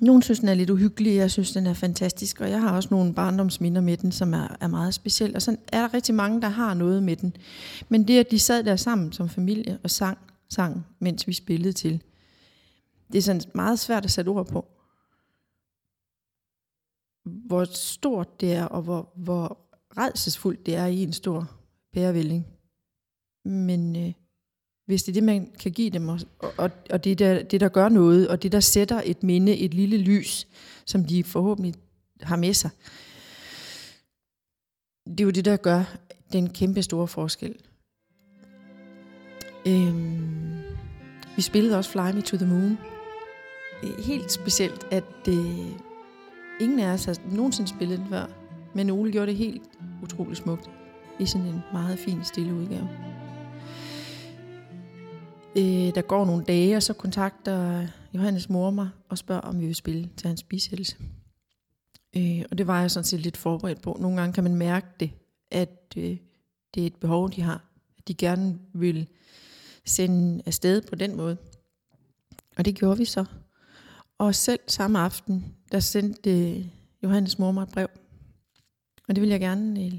Nogle 0.00 0.22
synes, 0.22 0.38
den 0.38 0.48
er 0.48 0.54
lidt 0.54 0.70
uhyggelig, 0.70 1.16
jeg 1.16 1.30
synes, 1.30 1.52
den 1.52 1.66
er 1.66 1.74
fantastisk, 1.74 2.40
og 2.40 2.50
jeg 2.50 2.60
har 2.60 2.76
også 2.76 2.88
nogle 2.90 3.14
barndomsminder 3.14 3.80
med 3.80 3.96
den, 3.96 4.12
som 4.12 4.34
er, 4.34 4.56
er 4.60 4.68
meget 4.68 4.94
speciel. 4.94 5.36
Og 5.36 5.42
så 5.42 5.56
er 5.72 5.80
der 5.80 5.94
rigtig 5.94 6.14
mange, 6.14 6.40
der 6.40 6.48
har 6.48 6.74
noget 6.74 7.02
med 7.02 7.16
den. 7.16 7.36
Men 7.88 8.08
det, 8.08 8.18
at 8.18 8.30
de 8.30 8.38
sad 8.38 8.64
der 8.64 8.76
sammen 8.76 9.12
som 9.12 9.28
familie 9.28 9.78
og 9.82 9.90
sang, 9.90 10.18
sang 10.48 10.86
mens 10.98 11.26
vi 11.26 11.32
spillede 11.32 11.72
til, 11.72 12.02
det 13.12 13.18
er 13.18 13.22
sådan 13.22 13.42
meget 13.54 13.78
svært 13.78 14.04
at 14.04 14.10
sætte 14.10 14.28
ord 14.28 14.46
på. 14.46 14.77
Hvor 17.46 17.64
stort 17.64 18.40
det 18.40 18.52
er, 18.52 18.64
og 18.64 18.82
hvor, 18.82 19.12
hvor 19.16 19.58
redselsfuldt 19.98 20.66
det 20.66 20.74
er 20.74 20.86
i 20.86 21.02
en 21.02 21.12
stor 21.12 21.50
pærevælling. 21.92 22.46
Men 23.44 23.96
øh, 23.96 24.12
hvis 24.86 25.02
det 25.02 25.12
er 25.12 25.14
det, 25.14 25.22
man 25.24 25.52
kan 25.58 25.72
give 25.72 25.90
dem, 25.90 26.08
og, 26.08 26.20
og, 26.56 26.70
og 26.90 27.04
det, 27.04 27.18
der, 27.18 27.42
det, 27.42 27.60
der 27.60 27.68
gør 27.68 27.88
noget, 27.88 28.28
og 28.28 28.42
det, 28.42 28.52
der 28.52 28.60
sætter 28.60 29.02
et 29.04 29.22
minde, 29.22 29.56
et 29.56 29.74
lille 29.74 29.98
lys, 29.98 30.48
som 30.86 31.04
de 31.04 31.24
forhåbentlig 31.24 31.74
har 32.20 32.36
med 32.36 32.54
sig, 32.54 32.70
det 35.06 35.20
er 35.20 35.24
jo 35.24 35.30
det, 35.30 35.44
der 35.44 35.56
gør 35.56 35.96
den 36.32 36.50
kæmpe 36.50 36.82
store 36.82 37.08
forskel. 37.08 37.56
Øhm, 39.66 40.58
vi 41.36 41.42
spillede 41.42 41.76
også 41.76 41.90
Fly 41.90 42.12
Me 42.14 42.22
to 42.22 42.36
the 42.36 42.46
Moon. 42.46 42.78
Helt 43.98 44.32
specielt, 44.32 44.86
at 44.90 45.04
det, 45.24 45.74
ingen 46.60 46.78
af 46.78 46.92
os 46.92 47.04
har 47.04 47.16
nogensinde 47.32 47.70
spillet 47.70 47.98
den 47.98 48.08
før, 48.08 48.26
men 48.74 48.90
Ole 48.90 49.12
gjorde 49.12 49.26
det 49.26 49.36
helt 49.36 49.62
utroligt 50.02 50.38
smukt 50.38 50.70
i 51.20 51.26
sådan 51.26 51.46
en 51.46 51.60
meget 51.72 51.98
fin, 51.98 52.24
stille 52.24 52.54
udgave. 52.54 52.88
Øh, 55.56 55.94
der 55.94 56.02
går 56.02 56.24
nogle 56.24 56.44
dage, 56.44 56.76
og 56.76 56.82
så 56.82 56.92
kontakter 56.92 57.86
Johannes 58.14 58.48
mor 58.48 58.70
mig 58.70 58.88
og 59.08 59.18
spørger, 59.18 59.40
om 59.40 59.60
vi 59.60 59.66
vil 59.66 59.74
spille 59.74 60.10
til 60.16 60.26
hans 60.26 60.42
bisættelse. 60.42 60.96
Øh, 62.16 62.42
og 62.50 62.58
det 62.58 62.66
var 62.66 62.80
jeg 62.80 62.90
sådan 62.90 63.04
set 63.04 63.20
lidt 63.20 63.36
forberedt 63.36 63.82
på. 63.82 63.96
Nogle 64.00 64.20
gange 64.20 64.32
kan 64.32 64.44
man 64.44 64.54
mærke 64.54 64.86
det, 65.00 65.10
at 65.50 65.94
øh, 65.96 66.16
det 66.74 66.82
er 66.82 66.86
et 66.86 66.96
behov, 66.96 67.30
de 67.30 67.42
har. 67.42 67.64
At 67.98 68.08
de 68.08 68.14
gerne 68.14 68.58
vil 68.74 69.08
sende 69.84 70.42
afsted 70.46 70.82
på 70.82 70.94
den 70.94 71.16
måde. 71.16 71.36
Og 72.56 72.64
det 72.64 72.74
gjorde 72.74 72.98
vi 72.98 73.04
så. 73.04 73.24
Og 74.18 74.34
selv 74.34 74.60
samme 74.66 74.98
aften, 74.98 75.54
der 75.72 75.80
sendte 75.80 76.30
øh, 76.30 76.66
Johannes 77.02 77.38
mor 77.38 77.52
mig 77.52 77.62
et 77.62 77.68
brev. 77.68 77.88
Og 79.08 79.16
det 79.16 79.22
vil 79.22 79.30
jeg 79.30 79.40
gerne 79.40 79.84
øh, 79.84 79.92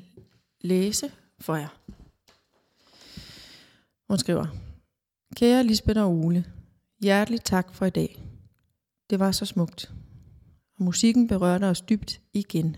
læse 0.61 1.11
for 1.39 1.55
jer. 1.55 1.79
Hun 4.09 4.17
skriver, 4.17 4.45
Kære 5.35 5.63
Lisbeth 5.63 5.99
og 5.99 6.11
Ole, 6.11 6.45
hjerteligt 7.01 7.45
tak 7.45 7.73
for 7.73 7.85
i 7.85 7.89
dag. 7.89 8.23
Det 9.09 9.19
var 9.19 9.31
så 9.31 9.45
smukt. 9.45 9.91
Og 10.77 10.83
musikken 10.83 11.27
berørte 11.27 11.65
os 11.65 11.81
dybt 11.81 12.21
igen. 12.33 12.75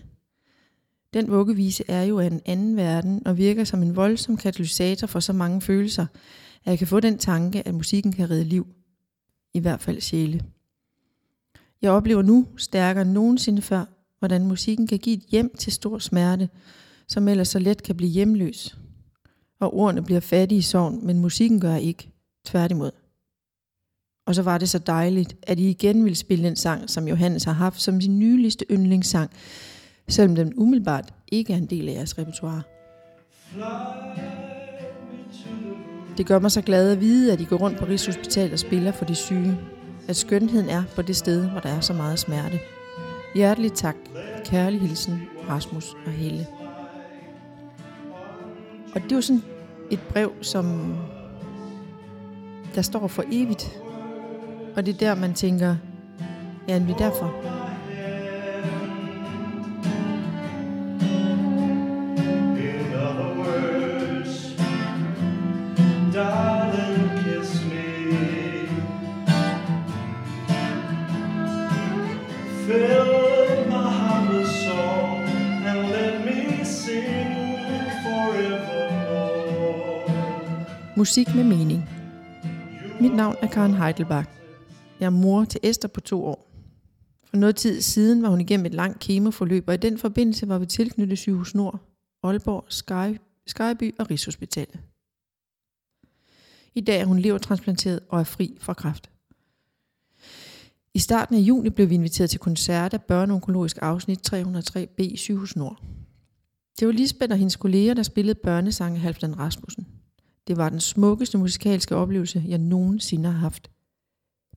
Den 1.14 1.30
vuggevise 1.30 1.84
er 1.88 2.02
jo 2.02 2.18
af 2.18 2.26
en 2.26 2.40
anden 2.44 2.76
verden 2.76 3.26
og 3.26 3.36
virker 3.36 3.64
som 3.64 3.82
en 3.82 3.96
voldsom 3.96 4.36
katalysator 4.36 5.06
for 5.06 5.20
så 5.20 5.32
mange 5.32 5.60
følelser, 5.60 6.06
at 6.64 6.70
jeg 6.70 6.78
kan 6.78 6.86
få 6.86 7.00
den 7.00 7.18
tanke, 7.18 7.68
at 7.68 7.74
musikken 7.74 8.12
kan 8.12 8.30
redde 8.30 8.44
liv. 8.44 8.66
I 9.54 9.58
hvert 9.58 9.80
fald 9.80 10.00
sjæle. 10.00 10.44
Jeg 11.82 11.90
oplever 11.90 12.22
nu 12.22 12.46
stærkere 12.56 13.02
end 13.02 13.12
nogensinde 13.12 13.62
før, 13.62 13.84
hvordan 14.18 14.46
musikken 14.46 14.86
kan 14.86 14.98
give 14.98 15.16
et 15.16 15.22
hjem 15.28 15.56
til 15.58 15.72
stor 15.72 15.98
smerte, 15.98 16.48
som 17.08 17.28
ellers 17.28 17.48
så 17.48 17.58
let 17.58 17.82
kan 17.82 17.96
blive 17.96 18.10
hjemløs. 18.10 18.76
Og 19.60 19.74
ordene 19.74 20.02
bliver 20.02 20.20
fattige 20.20 20.58
i 20.58 20.62
sorgen, 20.62 21.06
men 21.06 21.18
musikken 21.18 21.60
gør 21.60 21.76
ikke. 21.76 22.08
Tværtimod. 22.46 22.90
Og 24.26 24.34
så 24.34 24.42
var 24.42 24.58
det 24.58 24.68
så 24.68 24.78
dejligt, 24.78 25.36
at 25.42 25.58
I 25.58 25.70
igen 25.70 26.04
ville 26.04 26.16
spille 26.16 26.44
den 26.44 26.56
sang, 26.56 26.90
som 26.90 27.08
Johannes 27.08 27.44
har 27.44 27.52
haft 27.52 27.80
som 27.80 28.00
sin 28.00 28.18
nyligste 28.18 28.64
yndlingssang, 28.70 29.30
selvom 30.08 30.34
den 30.34 30.52
umiddelbart 30.56 31.14
ikke 31.32 31.52
er 31.52 31.56
en 31.56 31.66
del 31.66 31.88
af 31.88 31.92
jeres 31.92 32.18
repertoire. 32.18 32.62
Det 36.16 36.26
gør 36.26 36.38
mig 36.38 36.50
så 36.50 36.62
glad 36.62 36.92
at 36.92 37.00
vide, 37.00 37.32
at 37.32 37.40
I 37.40 37.44
går 37.44 37.56
rundt 37.56 37.78
på 37.78 37.84
Rigshospitalet 37.84 38.52
og 38.52 38.58
spiller 38.58 38.92
for 38.92 39.04
de 39.04 39.14
syge. 39.14 39.58
At 40.08 40.16
skønheden 40.16 40.68
er 40.68 40.82
på 40.94 41.02
det 41.02 41.16
sted, 41.16 41.50
hvor 41.50 41.60
der 41.60 41.68
er 41.68 41.80
så 41.80 41.92
meget 41.92 42.18
smerte. 42.18 42.60
Hjertelig 43.34 43.72
tak. 43.72 43.96
Kærlig 44.44 44.80
hilsen, 44.80 45.22
Rasmus 45.48 45.94
og 46.06 46.12
Helle. 46.12 46.46
Og 48.94 49.02
det 49.02 49.12
er 49.12 49.16
jo 49.16 49.22
sådan 49.22 49.42
et 49.90 50.00
brev, 50.00 50.32
som 50.40 50.96
der 52.74 52.82
står 52.82 53.06
for 53.06 53.24
evigt. 53.32 53.78
Og 54.76 54.86
det 54.86 54.94
er 54.94 54.98
der, 54.98 55.14
man 55.14 55.34
tænker, 55.34 55.76
ja, 56.68 56.78
vi 56.78 56.92
er 56.92 56.96
derfor. 56.96 57.61
Musik 81.02 81.34
med 81.34 81.44
mening. 81.44 81.90
Mit 83.00 83.14
navn 83.14 83.36
er 83.40 83.46
Karen 83.46 83.74
Heidelbach. 83.74 84.28
Jeg 85.00 85.06
er 85.06 85.10
mor 85.10 85.44
til 85.44 85.60
Esther 85.62 85.88
på 85.88 86.00
to 86.00 86.24
år. 86.24 86.50
For 87.24 87.36
noget 87.36 87.56
tid 87.56 87.80
siden 87.80 88.22
var 88.22 88.28
hun 88.28 88.40
igennem 88.40 88.66
et 88.66 88.74
langt 88.74 88.98
kemoforløb, 88.98 89.64
og 89.68 89.74
i 89.74 89.76
den 89.76 89.98
forbindelse 89.98 90.48
var 90.48 90.58
vi 90.58 90.66
tilknyttet 90.66 91.18
Sygehus 91.18 91.54
Nord, 91.54 91.80
Aalborg, 92.22 92.64
Sky, 92.68 93.20
Skyby 93.46 93.94
og 93.98 94.10
Rigshospitalet. 94.10 94.80
I 96.74 96.80
dag 96.80 97.00
er 97.00 97.04
hun 97.04 97.18
levertransplanteret 97.18 98.00
og 98.08 98.20
er 98.20 98.24
fri 98.24 98.56
fra 98.60 98.74
kræft. 98.74 99.10
I 100.94 100.98
starten 100.98 101.36
af 101.36 101.40
juni 101.40 101.70
blev 101.70 101.90
vi 101.90 101.94
inviteret 101.94 102.30
til 102.30 102.40
koncert 102.40 102.94
af 102.94 103.02
børneonkologisk 103.02 103.78
afsnit 103.80 104.32
303B 104.32 105.02
i 105.02 105.16
Sygehus 105.16 105.56
Nord. 105.56 105.82
Det 106.78 106.86
var 106.86 106.92
Lisbeth 106.92 107.32
og 107.32 107.38
hendes 107.38 107.56
kolleger, 107.56 107.94
der 107.94 108.02
spillede 108.02 108.38
børnesange 108.42 108.98
Halvdan 108.98 109.38
Rasmussen. 109.38 109.86
Det 110.48 110.56
var 110.56 110.68
den 110.68 110.80
smukkeste 110.80 111.38
musikalske 111.38 111.96
oplevelse, 111.96 112.44
jeg 112.48 112.58
nogensinde 112.58 113.30
har 113.30 113.38
haft. 113.38 113.70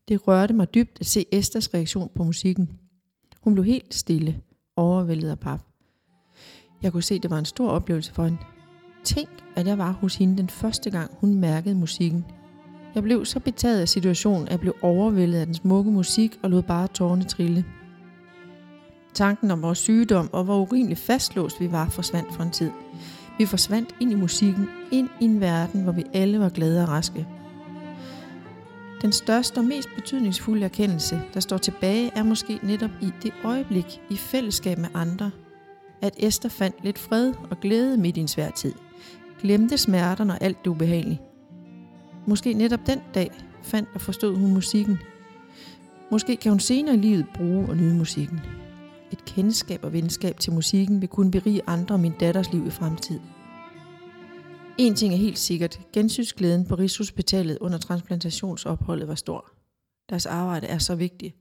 Det 0.08 0.28
rørte 0.28 0.54
mig 0.54 0.74
dybt 0.74 0.98
at 1.00 1.06
se 1.06 1.26
Esters 1.32 1.74
reaktion 1.74 2.12
på 2.16 2.24
musikken. 2.24 2.70
Hun 3.42 3.54
blev 3.54 3.66
helt 3.66 3.94
stille, 3.94 4.42
overvældet 4.76 5.30
af 5.30 5.40
pap. 5.40 5.62
Jeg 6.82 6.92
kunne 6.92 7.04
se, 7.04 7.16
at 7.16 7.24
det 7.24 7.32
var 7.32 7.40
en 7.40 7.46
stor 7.46 7.70
oplevelse 7.70 8.14
for 8.14 8.24
hende. 8.24 8.38
Tænk, 9.04 9.30
at 9.56 9.68
jeg 9.68 9.78
var 9.78 9.92
hos 9.92 10.16
hende 10.16 10.38
den 10.38 10.50
første 10.50 10.90
gang, 10.90 11.12
hun 11.20 11.36
mærkede 11.36 11.76
musikken. 11.76 12.26
Jeg 12.96 13.04
blev 13.04 13.26
så 13.26 13.40
betaget 13.40 13.82
af 13.82 13.90
situationen, 13.90 14.46
at 14.46 14.52
jeg 14.52 14.60
blev 14.60 14.76
overvældet 14.82 15.40
af 15.40 15.46
den 15.46 15.56
smukke 15.56 15.92
musik 15.92 16.40
og 16.44 16.50
lod 16.50 16.62
bare 16.62 16.88
tårne 16.88 17.24
trille. 17.24 17.66
Tanken 19.14 19.52
om 19.52 19.62
vores 19.62 19.78
sygdom 19.78 20.30
og 20.34 20.44
hvor 20.44 20.62
urimeligt 20.62 21.00
fastlåst 21.00 21.60
vi 21.60 21.72
var, 21.72 21.90
forsvandt 21.90 22.34
for 22.34 22.44
en 22.44 22.52
tid. 22.52 22.72
Vi 23.38 23.46
forsvandt 23.46 23.96
ind 24.00 24.12
i 24.12 24.16
musikken, 24.16 24.70
ind 24.92 25.10
i 25.20 25.26
en 25.26 25.40
verden, 25.40 25.82
hvor 25.82 25.92
vi 25.92 26.04
alle 26.14 26.40
var 26.40 26.50
glade 26.50 26.84
og 26.84 26.90
raske. 26.90 27.28
Den 29.02 29.12
største 29.12 29.58
og 29.58 29.66
mest 29.66 29.90
betydningsfulde 29.96 30.66
erkendelse, 30.66 31.22
der 31.34 31.40
står 31.40 31.58
tilbage, 31.58 32.12
er 32.16 32.24
måske 32.24 32.60
netop 32.64 32.90
i 33.02 33.10
det 33.24 33.34
øjeblik 33.44 34.02
i 34.10 34.18
fællesskab 34.18 34.78
med 34.78 34.90
andre, 34.94 35.32
at 36.02 36.14
Esther 36.18 36.50
fandt 36.50 36.84
lidt 36.84 37.00
fred 37.00 37.34
og 37.50 37.60
glæde 37.60 37.98
midt 37.98 38.18
i 38.18 38.20
en 38.20 38.28
svær 38.28 38.50
tid. 38.50 38.74
Glemte 39.42 39.78
smerterne 39.78 40.34
og 40.34 40.38
alt 40.42 40.58
det 40.64 40.70
ubehagelige. 40.70 41.22
Måske 42.28 42.54
netop 42.54 42.88
den 42.88 43.00
dag 43.16 43.32
fandt 43.64 43.90
og 43.94 44.02
forstod 44.02 44.36
hun 44.38 44.54
musikken. 44.54 45.00
Måske 46.12 46.36
kan 46.36 46.52
hun 46.52 46.60
senere 46.60 46.96
i 46.96 47.00
livet 47.00 47.26
bruge 47.36 47.70
og 47.70 47.78
nyde 47.78 47.96
musikken. 47.96 48.42
Et 49.16 49.26
kendskab 49.26 49.84
og 49.84 49.94
venskab 49.94 50.40
til 50.40 50.54
musikken 50.54 51.02
vil 51.02 51.10
kunne 51.10 51.32
berige 51.32 51.62
andre 51.68 51.96
og 51.96 52.00
min 52.00 52.14
datters 52.20 52.54
liv 52.54 52.68
i 52.68 52.70
fremtid. 52.70 53.20
En 54.78 54.96
ting 54.96 55.14
er 55.14 55.18
helt 55.18 55.40
sikkert. 55.40 55.80
Gensynsglæden 55.94 56.66
på 56.66 56.76
Rigshospitalet 56.76 57.58
under 57.62 57.78
transplantationsopholdet 57.78 59.08
var 59.08 59.16
stor. 59.16 59.52
Deres 60.10 60.26
arbejde 60.26 60.68
er 60.68 60.78
så 60.78 60.96
vigtigt. 60.96 61.36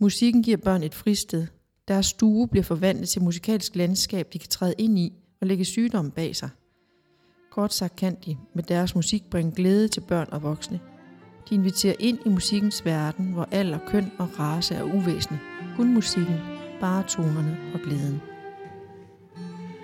Musikken 0.00 0.42
giver 0.42 0.56
børn 0.56 0.82
et 0.82 0.94
fristed. 0.94 1.46
Deres 1.88 2.06
stue 2.06 2.48
bliver 2.48 2.64
forvandlet 2.64 3.08
til 3.08 3.22
musikalsk 3.22 3.76
landskab, 3.76 4.32
de 4.32 4.38
kan 4.38 4.48
træde 4.48 4.74
ind 4.78 4.98
i 4.98 5.12
og 5.40 5.46
lægge 5.46 5.64
sygdom 5.64 6.10
bag 6.10 6.36
sig. 6.36 6.48
Kort 7.50 7.74
sagt 7.74 7.96
kan 7.96 8.16
de 8.26 8.36
med 8.54 8.62
deres 8.62 8.94
musik 8.94 9.30
bringe 9.30 9.52
glæde 9.52 9.88
til 9.88 10.00
børn 10.00 10.28
og 10.32 10.42
voksne. 10.42 10.80
De 11.50 11.54
inviterer 11.54 11.94
ind 11.98 12.18
i 12.26 12.28
musikkens 12.28 12.84
verden, 12.84 13.32
hvor 13.32 13.48
alder, 13.50 13.78
køn 13.86 14.12
og 14.18 14.38
race 14.38 14.74
er 14.74 14.82
uvæsentlig. 14.82 15.40
Kun 15.76 15.94
musikken, 15.94 16.59
bare 16.80 17.02
tonerne 17.08 17.56
og 17.74 17.80
glæden. 17.80 18.22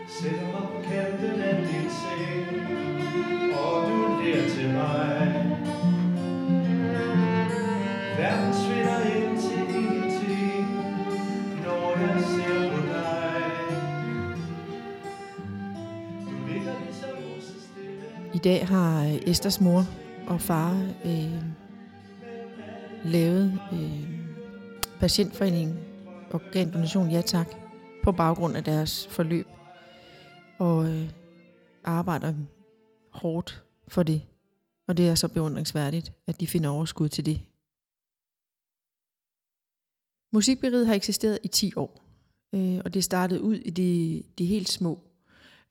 Sætter 0.09 0.47
mig 0.47 0.63
på 0.63 0.83
kanten 0.91 1.41
af 1.43 1.57
din 1.57 1.91
seng 1.91 2.63
Og 3.55 3.91
du 3.91 4.23
ler 4.25 4.49
til 4.49 4.69
mig. 4.73 5.47
Verden 8.19 8.55
svinder 8.55 9.01
ind 9.01 9.39
til 9.39 9.77
ingenting 9.77 10.69
Når 11.65 11.99
jeg 12.01 12.21
ser 12.21 12.71
på 12.71 12.81
dig. 12.87 13.43
Du 16.27 16.53
ligger 16.53 16.73
lige 16.85 16.95
så 16.95 17.07
musestille 17.35 18.01
I 18.35 18.39
dag 18.39 18.67
har 18.67 19.05
øh, 19.05 19.15
Esters 19.31 19.61
mor 19.61 19.85
og 20.27 20.41
far 20.41 20.87
øh, 21.05 21.43
lavet 23.05 23.59
øh, 23.73 24.09
patientforeningen 25.01 25.79
Organdonation 26.37 27.11
Ja 27.11 27.21
Tak 27.21 27.47
på 28.05 28.13
baggrund 28.13 28.57
af 28.57 28.65
deres 28.65 29.07
forløb 29.07 29.47
og 30.59 30.89
øh, 30.89 31.11
arbejder 31.85 32.35
hårdt 33.11 33.65
for 33.89 34.03
det. 34.03 34.23
Og 34.89 34.97
det 34.97 35.09
er 35.09 35.15
så 35.15 35.29
beundringsværdigt, 35.29 36.13
at 36.27 36.41
de 36.41 36.47
finder 36.47 36.71
overskud 36.71 37.09
til 37.09 37.27
det. 37.27 37.41
Musikberiget 40.33 40.87
har 40.87 40.95
eksisteret 40.95 41.39
i 41.43 41.49
10 41.49 41.73
år, 41.77 42.05
øh, 42.55 42.81
og 42.85 42.95
det 42.95 43.05
startede 43.05 43.43
ud 43.43 43.55
i 43.55 43.71
de, 43.71 44.23
de 44.39 44.47
helt 44.47 44.69
små. 44.69 45.01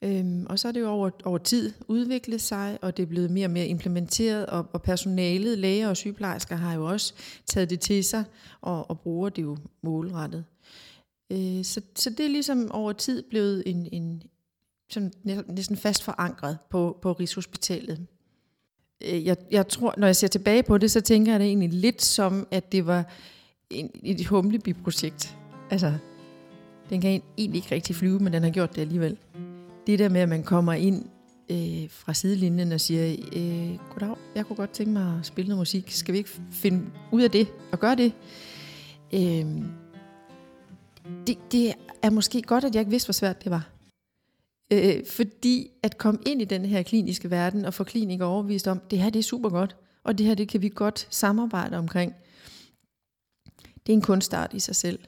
Øhm, 0.01 0.45
og 0.49 0.60
så 0.60 0.67
er 0.67 0.71
det 0.71 0.80
jo 0.80 0.89
over, 0.89 1.10
over 1.23 1.38
tid 1.38 1.73
udviklet 1.88 2.41
sig, 2.41 2.78
og 2.82 2.97
det 2.97 3.04
er 3.04 3.08
blevet 3.08 3.32
mere 3.32 3.47
og 3.47 3.51
mere 3.51 3.67
implementeret, 3.67 4.45
og, 4.45 4.65
og 4.73 4.82
personalet, 4.82 5.58
læger 5.58 5.89
og 5.89 5.97
sygeplejersker 5.97 6.56
har 6.56 6.73
jo 6.73 6.86
også 6.86 7.13
taget 7.45 7.69
det 7.69 7.80
til 7.80 8.04
sig, 8.04 8.23
og, 8.62 8.89
og 8.89 8.99
bruger 8.99 9.30
det 9.30 9.41
jo 9.43 9.58
målrettet. 9.84 10.45
Øh, 11.32 11.64
så, 11.64 11.82
så 11.96 12.10
det 12.10 12.26
er 12.26 12.30
ligesom 12.30 12.72
over 12.72 12.94
tid 12.94 13.24
blevet 13.30 13.64
en, 13.66 13.88
en 13.92 14.24
sådan 14.90 15.12
næsten 15.48 15.78
fast 15.78 16.04
forankret 16.04 16.58
på, 16.70 16.98
på 17.02 17.12
Rigshospitalet. 17.12 18.06
Øh, 19.04 19.26
jeg, 19.26 19.38
jeg 19.52 19.68
tror, 19.68 19.94
når 19.98 20.08
jeg 20.08 20.16
ser 20.16 20.28
tilbage 20.28 20.64
på 20.64 20.78
det, 20.78 20.92
så 20.92 21.02
tænker 21.02 21.32
jeg 21.32 21.40
det 21.40 21.48
egentlig 21.48 21.70
lidt 21.70 22.02
som, 22.02 22.48
at 22.52 22.72
det 22.72 22.86
var 22.86 23.12
en, 23.70 23.92
et 24.04 24.26
Humleby-projekt. 24.26 25.38
Altså, 25.70 25.94
den 26.90 27.02
kan 27.02 27.22
egentlig 27.38 27.58
ikke 27.58 27.76
rigtig 27.76 27.96
flyve, 27.96 28.20
men 28.20 28.34
den 28.34 28.44
har 28.44 28.50
gjort 28.50 28.76
det 28.76 28.82
alligevel. 28.82 29.18
Det 29.88 30.00
der 30.00 30.10
med, 30.10 30.22
at 30.22 30.30
man 30.30 30.44
kommer 30.44 30.74
ind 30.74 31.06
øh, 31.52 31.90
fra 31.90 32.14
sidelinjen 32.14 32.72
og 32.72 32.82
siger, 32.82 33.16
øh, 33.36 33.78
goddag, 33.90 34.16
jeg 34.36 34.46
kunne 34.46 34.56
godt 34.56 34.72
tænke 34.72 34.92
mig 34.92 35.20
at 35.20 35.26
spille 35.26 35.50
noget 35.50 35.60
musik. 35.60 35.92
Skal 35.92 36.14
vi 36.14 36.18
ikke 36.18 36.30
finde 36.52 36.86
ud 37.12 37.22
af 37.22 37.32
det 37.32 37.48
og 37.72 37.80
gøre 37.80 37.96
det? 37.96 38.14
Øh, 39.14 39.46
det, 41.28 41.38
det 41.52 41.74
er 42.02 42.10
måske 42.10 42.41
godt, 42.41 42.63
at 42.63 42.76
jeg 42.76 42.82
ikke 42.82 42.91
vidste, 42.91 43.08
hvor 43.08 43.13
svært 43.13 43.44
det 43.44 43.52
var. 43.52 43.70
Øh, 44.74 45.06
fordi 45.10 45.72
at 45.84 45.98
komme 45.98 46.20
ind 46.26 46.41
i 46.41 46.46
den 46.46 46.65
her 46.65 46.84
kliniske 46.84 47.32
verden 47.32 47.65
og 47.65 47.74
få 47.74 47.84
klinikere 47.84 48.28
overvist 48.28 48.68
om, 48.68 48.80
det 48.91 49.00
her 49.00 49.10
det 49.10 49.20
er 49.20 49.24
super 49.24 49.50
godt, 49.50 49.76
og 50.04 50.18
det 50.18 50.26
her 50.26 50.36
det 50.36 50.48
kan 50.48 50.62
vi 50.62 50.70
godt 50.70 51.08
samarbejde 51.10 51.78
omkring. 51.78 52.13
Det 53.56 53.94
er 53.94 53.98
en 53.98 54.02
kunstart 54.02 54.54
i 54.54 54.60
sig 54.60 54.76
selv 54.76 55.00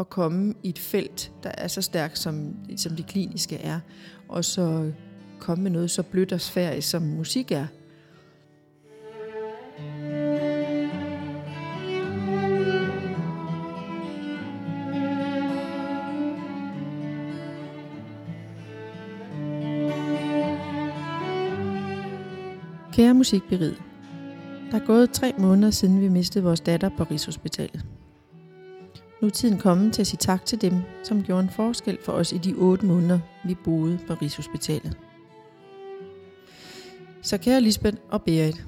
at 0.00 0.10
komme 0.10 0.54
i 0.62 0.68
et 0.68 0.78
felt, 0.78 1.32
der 1.42 1.50
er 1.58 1.68
så 1.68 1.82
stærkt, 1.82 2.18
som, 2.18 2.54
som 2.76 2.96
det 2.96 3.06
kliniske 3.06 3.56
er, 3.56 3.80
og 4.28 4.44
så 4.44 4.92
komme 5.38 5.62
med 5.62 5.70
noget 5.70 5.90
så 5.90 6.02
blødt 6.02 6.32
og 6.32 6.40
sfærisk, 6.40 6.90
som 6.90 7.02
musik 7.02 7.52
er. 7.52 7.66
Kære 22.98 23.14
musikberid, 23.14 23.74
der 24.70 24.80
er 24.80 24.86
gået 24.86 25.10
tre 25.10 25.34
måneder 25.38 25.70
siden 25.70 26.00
vi 26.00 26.08
mistede 26.08 26.44
vores 26.44 26.60
datter 26.60 26.90
på 26.96 27.04
Rigshospitalet. 27.04 27.84
Nu 29.22 29.26
er 29.26 29.30
tiden 29.30 29.58
kommet 29.58 29.92
til 29.92 30.02
at 30.02 30.06
sige 30.06 30.18
tak 30.18 30.44
til 30.44 30.60
dem, 30.60 30.74
som 31.04 31.22
gjorde 31.22 31.42
en 31.42 31.50
forskel 31.50 31.98
for 32.04 32.12
os 32.12 32.32
i 32.32 32.38
de 32.38 32.54
otte 32.54 32.86
måneder, 32.86 33.18
vi 33.44 33.54
boede 33.64 33.98
på 34.06 34.14
Rigshospitalet. 34.14 34.98
Så 37.22 37.38
kære 37.38 37.60
Lisbeth 37.60 37.96
og 38.10 38.22
Berit, 38.22 38.66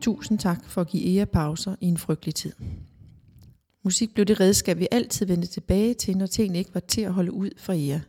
tusind 0.00 0.38
tak 0.38 0.68
for 0.68 0.80
at 0.80 0.88
give 0.88 1.14
jer 1.14 1.24
pauser 1.24 1.76
i 1.80 1.86
en 1.86 1.98
frygtelig 1.98 2.34
tid. 2.34 2.52
Musik 3.84 4.14
blev 4.14 4.26
det 4.26 4.40
redskab, 4.40 4.78
vi 4.78 4.88
altid 4.90 5.26
vendte 5.26 5.48
tilbage 5.48 5.94
til, 5.94 6.16
når 6.16 6.26
tingene 6.26 6.58
ikke 6.58 6.74
var 6.74 6.80
til 6.80 7.00
at 7.00 7.12
holde 7.12 7.32
ud 7.32 7.50
for 7.56 7.72
jer. 7.72 8.00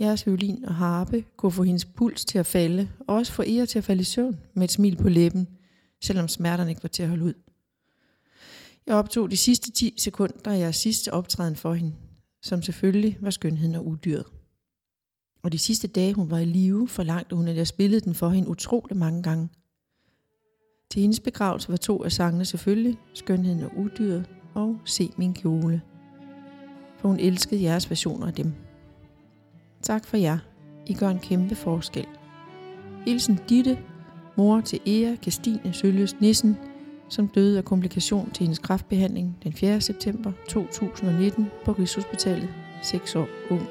Jeres 0.00 0.26
violin 0.26 0.64
og 0.64 0.74
harpe 0.74 1.24
kunne 1.36 1.52
få 1.52 1.62
hendes 1.62 1.84
puls 1.84 2.24
til 2.24 2.38
at 2.38 2.46
falde, 2.46 2.88
og 3.00 3.14
også 3.14 3.32
få 3.32 3.42
Ea 3.46 3.64
til 3.64 3.78
at 3.78 3.84
falde 3.84 4.00
i 4.00 4.04
søvn 4.04 4.40
med 4.54 4.64
et 4.64 4.70
smil 4.70 4.96
på 4.96 5.08
læben, 5.08 5.48
selvom 6.02 6.28
smerterne 6.28 6.70
ikke 6.70 6.82
var 6.82 6.88
til 6.88 7.02
at 7.02 7.08
holde 7.08 7.24
ud. 7.24 7.34
Jeg 8.86 8.96
optog 8.96 9.30
de 9.30 9.36
sidste 9.36 9.70
10 9.70 9.94
sekunder 9.98 10.50
af 10.50 10.58
jeres 10.58 10.76
sidste 10.76 11.12
optræden 11.12 11.56
for 11.56 11.74
hende, 11.74 11.94
som 12.42 12.62
selvfølgelig 12.62 13.18
var 13.20 13.30
skønheden 13.30 13.74
og 13.74 13.86
udyret. 13.86 14.26
Og 15.42 15.52
de 15.52 15.58
sidste 15.58 15.88
dage, 15.88 16.14
hun 16.14 16.30
var 16.30 16.38
i 16.38 16.44
live, 16.44 16.88
forlangte 16.88 17.36
hun, 17.36 17.48
at 17.48 17.56
jeg 17.56 17.66
spillede 17.66 18.00
den 18.00 18.14
for 18.14 18.28
hende 18.28 18.48
utrolig 18.48 18.96
mange 18.96 19.22
gange. 19.22 19.48
Til 20.90 21.00
hendes 21.02 21.20
begravelse 21.20 21.68
var 21.68 21.76
to 21.76 22.04
af 22.04 22.12
sangene 22.12 22.44
selvfølgelig 22.44 22.98
Skønheden 23.14 23.62
og 23.62 23.70
Udyret 23.76 24.30
og 24.54 24.80
Se 24.84 25.10
min 25.16 25.34
kjole. 25.34 25.82
For 26.98 27.08
hun 27.08 27.20
elskede 27.20 27.62
jeres 27.62 27.90
versioner 27.90 28.26
af 28.26 28.34
dem. 28.34 28.67
Tak 29.82 30.04
for 30.04 30.16
jer. 30.16 30.38
I 30.86 30.94
gør 30.94 31.08
en 31.08 31.18
kæmpe 31.18 31.54
forskel. 31.54 32.06
Hilsen 33.04 33.40
Ditte, 33.48 33.78
mor 34.36 34.60
til 34.60 34.80
Ea, 34.86 35.16
Kastine, 35.22 35.72
Søljes, 35.72 36.20
Nissen, 36.20 36.56
som 37.08 37.28
døde 37.28 37.58
af 37.58 37.64
komplikation 37.64 38.30
til 38.30 38.42
hendes 38.42 38.58
kræftbehandling 38.58 39.36
den 39.42 39.52
4. 39.52 39.80
september 39.80 40.32
2019 40.48 41.46
på 41.64 41.72
Rigshospitalet, 41.72 42.48
6 42.82 43.16
år 43.16 43.28
ung. 43.50 43.62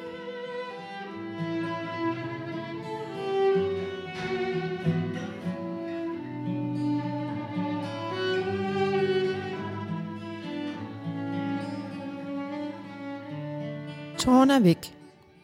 Tårerne 14.18 14.54
er 14.54 14.60
væk. 14.60 14.97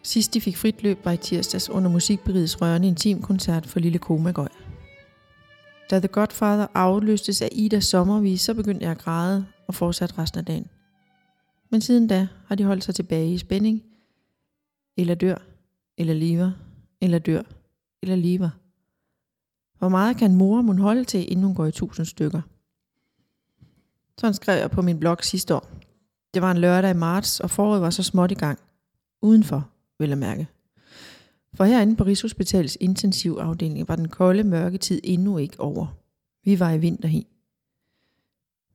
Sidst 0.04 0.34
de 0.34 0.42
fik 0.42 0.58
frit 0.58 0.84
løb 0.84 1.06
var 1.06 1.12
i 1.12 1.18
tirsdags 1.18 1.70
under 1.70 1.92
musikberigets 1.92 2.62
rørende 2.62 2.88
intimkoncert 2.88 3.66
for 3.66 3.80
Lille 3.80 4.00
Komagøj. 4.00 4.50
Da 5.90 6.00
The 6.00 6.08
Godfather 6.08 6.68
afløstes 6.74 7.42
af 7.42 7.50
Ida 7.52 7.80
sommervis, 7.80 8.42
så 8.42 8.54
begyndte 8.54 8.84
jeg 8.84 8.92
at 8.92 8.98
græde 8.98 9.46
og 9.68 9.76
fortsatte 9.76 10.18
resten 10.18 10.40
af 10.40 10.46
dagen. 10.46 10.68
Men 11.70 11.82
siden 11.82 12.08
da 12.08 12.28
har 12.48 12.56
de 12.56 12.64
holdt 12.64 12.84
sig 12.84 12.96
tilbage 12.96 13.34
i 13.34 13.38
spænding. 13.38 13.84
Eller 14.98 15.16
dør, 15.16 15.38
eller 15.98 16.14
lever, 16.14 16.52
eller 17.02 17.20
dør, 17.20 17.42
eller 18.02 18.16
lever. 18.16 18.50
Hvor 19.78 19.90
meget 19.90 20.18
kan 20.18 20.36
mor 20.36 20.62
mon 20.62 20.80
holde 20.80 21.04
til, 21.04 21.32
inden 21.32 21.46
hun 21.46 21.56
går 21.56 21.66
i 21.66 21.72
tusind 21.72 22.06
stykker? 22.06 22.42
Sådan 24.18 24.34
skrev 24.34 24.60
jeg 24.60 24.72
på 24.72 24.82
min 24.82 25.00
blog 25.00 25.18
sidste 25.22 25.56
år. 25.56 25.70
Det 26.34 26.42
var 26.42 26.52
en 26.52 26.58
lørdag 26.58 26.92
i 26.92 26.98
marts, 26.98 27.40
og 27.40 27.50
foråret 27.50 27.82
var 27.82 27.90
så 27.90 28.04
småt 28.04 28.32
i 28.32 28.36
gang. 28.36 28.60
Udenfor, 29.22 29.70
vil 30.00 30.10
jeg 30.10 30.18
mærke. 30.18 30.48
For 31.54 31.64
herinde 31.64 31.96
på 31.96 32.04
Rigshospitalets 32.04 32.78
intensivafdeling 32.82 33.88
var 33.88 33.96
den 33.96 34.08
kolde 34.08 34.44
mørke 34.44 34.78
tid 34.78 35.02
endnu 35.04 35.38
ikke 35.38 35.60
over. 35.60 35.88
Vi 36.44 36.60
var 36.60 36.72
i 36.72 36.78
vinterhi. 36.78 37.28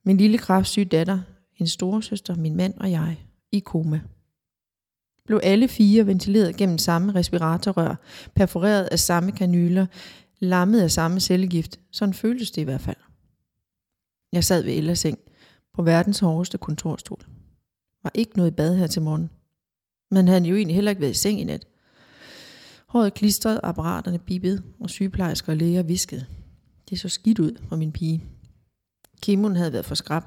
Min 0.04 0.16
lille 0.16 0.38
kraftsyge 0.38 0.84
datter, 0.84 1.20
hendes 1.56 1.72
storesøster, 1.72 2.34
min 2.34 2.56
mand 2.56 2.74
og 2.74 2.90
jeg 2.90 3.16
i 3.52 3.58
koma. 3.58 4.00
Blev 5.26 5.40
alle 5.42 5.68
fire 5.68 6.06
ventileret 6.06 6.56
gennem 6.56 6.78
samme 6.78 7.14
respiratorrør, 7.14 7.94
perforeret 8.34 8.84
af 8.84 8.98
samme 8.98 9.32
kanyler, 9.32 9.86
lammet 10.38 10.80
af 10.80 10.90
samme 10.90 11.20
cellegift. 11.20 11.80
Sådan 11.90 12.14
føltes 12.14 12.50
det 12.50 12.60
i 12.60 12.64
hvert 12.64 12.80
fald. 12.80 12.96
Jeg 14.32 14.44
sad 14.44 14.62
ved 14.62 14.72
Ellas 14.72 14.98
seng 14.98 15.18
på 15.74 15.82
verdens 15.82 16.18
hårdeste 16.18 16.58
kontorstol. 16.58 17.20
Var 18.02 18.10
ikke 18.14 18.36
noget 18.36 18.50
i 18.50 18.54
bad 18.54 18.76
her 18.76 18.86
til 18.86 19.02
morgen. 19.02 19.30
Men 20.10 20.28
han 20.28 20.44
jo 20.44 20.56
egentlig 20.56 20.74
heller 20.74 20.90
ikke 20.90 21.00
været 21.00 21.10
i 21.10 21.14
seng 21.14 21.40
i 21.40 21.44
nat. 21.44 21.66
Håret 22.86 23.14
klistret, 23.14 23.60
apparaterne 23.62 24.18
bippede, 24.18 24.62
og 24.80 24.90
sygeplejersker 24.90 25.52
og 25.52 25.56
læger 25.56 25.82
viskede. 25.82 26.26
Det 26.90 27.00
så 27.00 27.08
skidt 27.08 27.38
ud 27.38 27.56
for 27.68 27.76
min 27.76 27.92
pige. 27.92 28.24
Kimon 29.22 29.56
havde 29.56 29.72
været 29.72 29.84
for 29.84 29.94
skrab, 29.94 30.22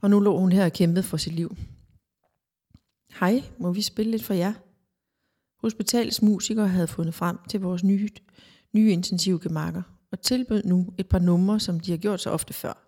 og 0.00 0.10
nu 0.10 0.20
lå 0.20 0.38
hun 0.38 0.52
her 0.52 0.64
og 0.64 0.72
kæmpede 0.72 1.02
for 1.02 1.16
sit 1.16 1.32
liv. 1.32 1.56
Hej, 3.20 3.42
må 3.58 3.72
vi 3.72 3.82
spille 3.82 4.10
lidt 4.10 4.24
for 4.24 4.34
jer? 4.34 4.52
Hospitalets 5.60 6.22
musikere 6.22 6.68
havde 6.68 6.86
fundet 6.86 7.14
frem 7.14 7.38
til 7.50 7.60
vores 7.60 7.84
nye, 7.84 8.08
nye 8.72 8.92
intensive 8.92 9.40
gemakker, 9.40 9.82
og 10.12 10.20
tilbød 10.20 10.62
nu 10.64 10.94
et 10.98 11.08
par 11.08 11.18
numre, 11.18 11.60
som 11.60 11.80
de 11.80 11.90
har 11.90 11.98
gjort 11.98 12.20
så 12.20 12.30
ofte 12.30 12.54
før. 12.54 12.86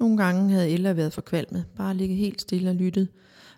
Nogle 0.00 0.16
gange 0.16 0.50
havde 0.50 0.70
Ella 0.70 0.92
været 0.92 1.12
forkvalmet, 1.12 1.64
bare 1.76 1.94
ligget 1.94 2.18
helt 2.18 2.40
stille 2.40 2.70
og 2.70 2.76
lyttet. 2.76 3.08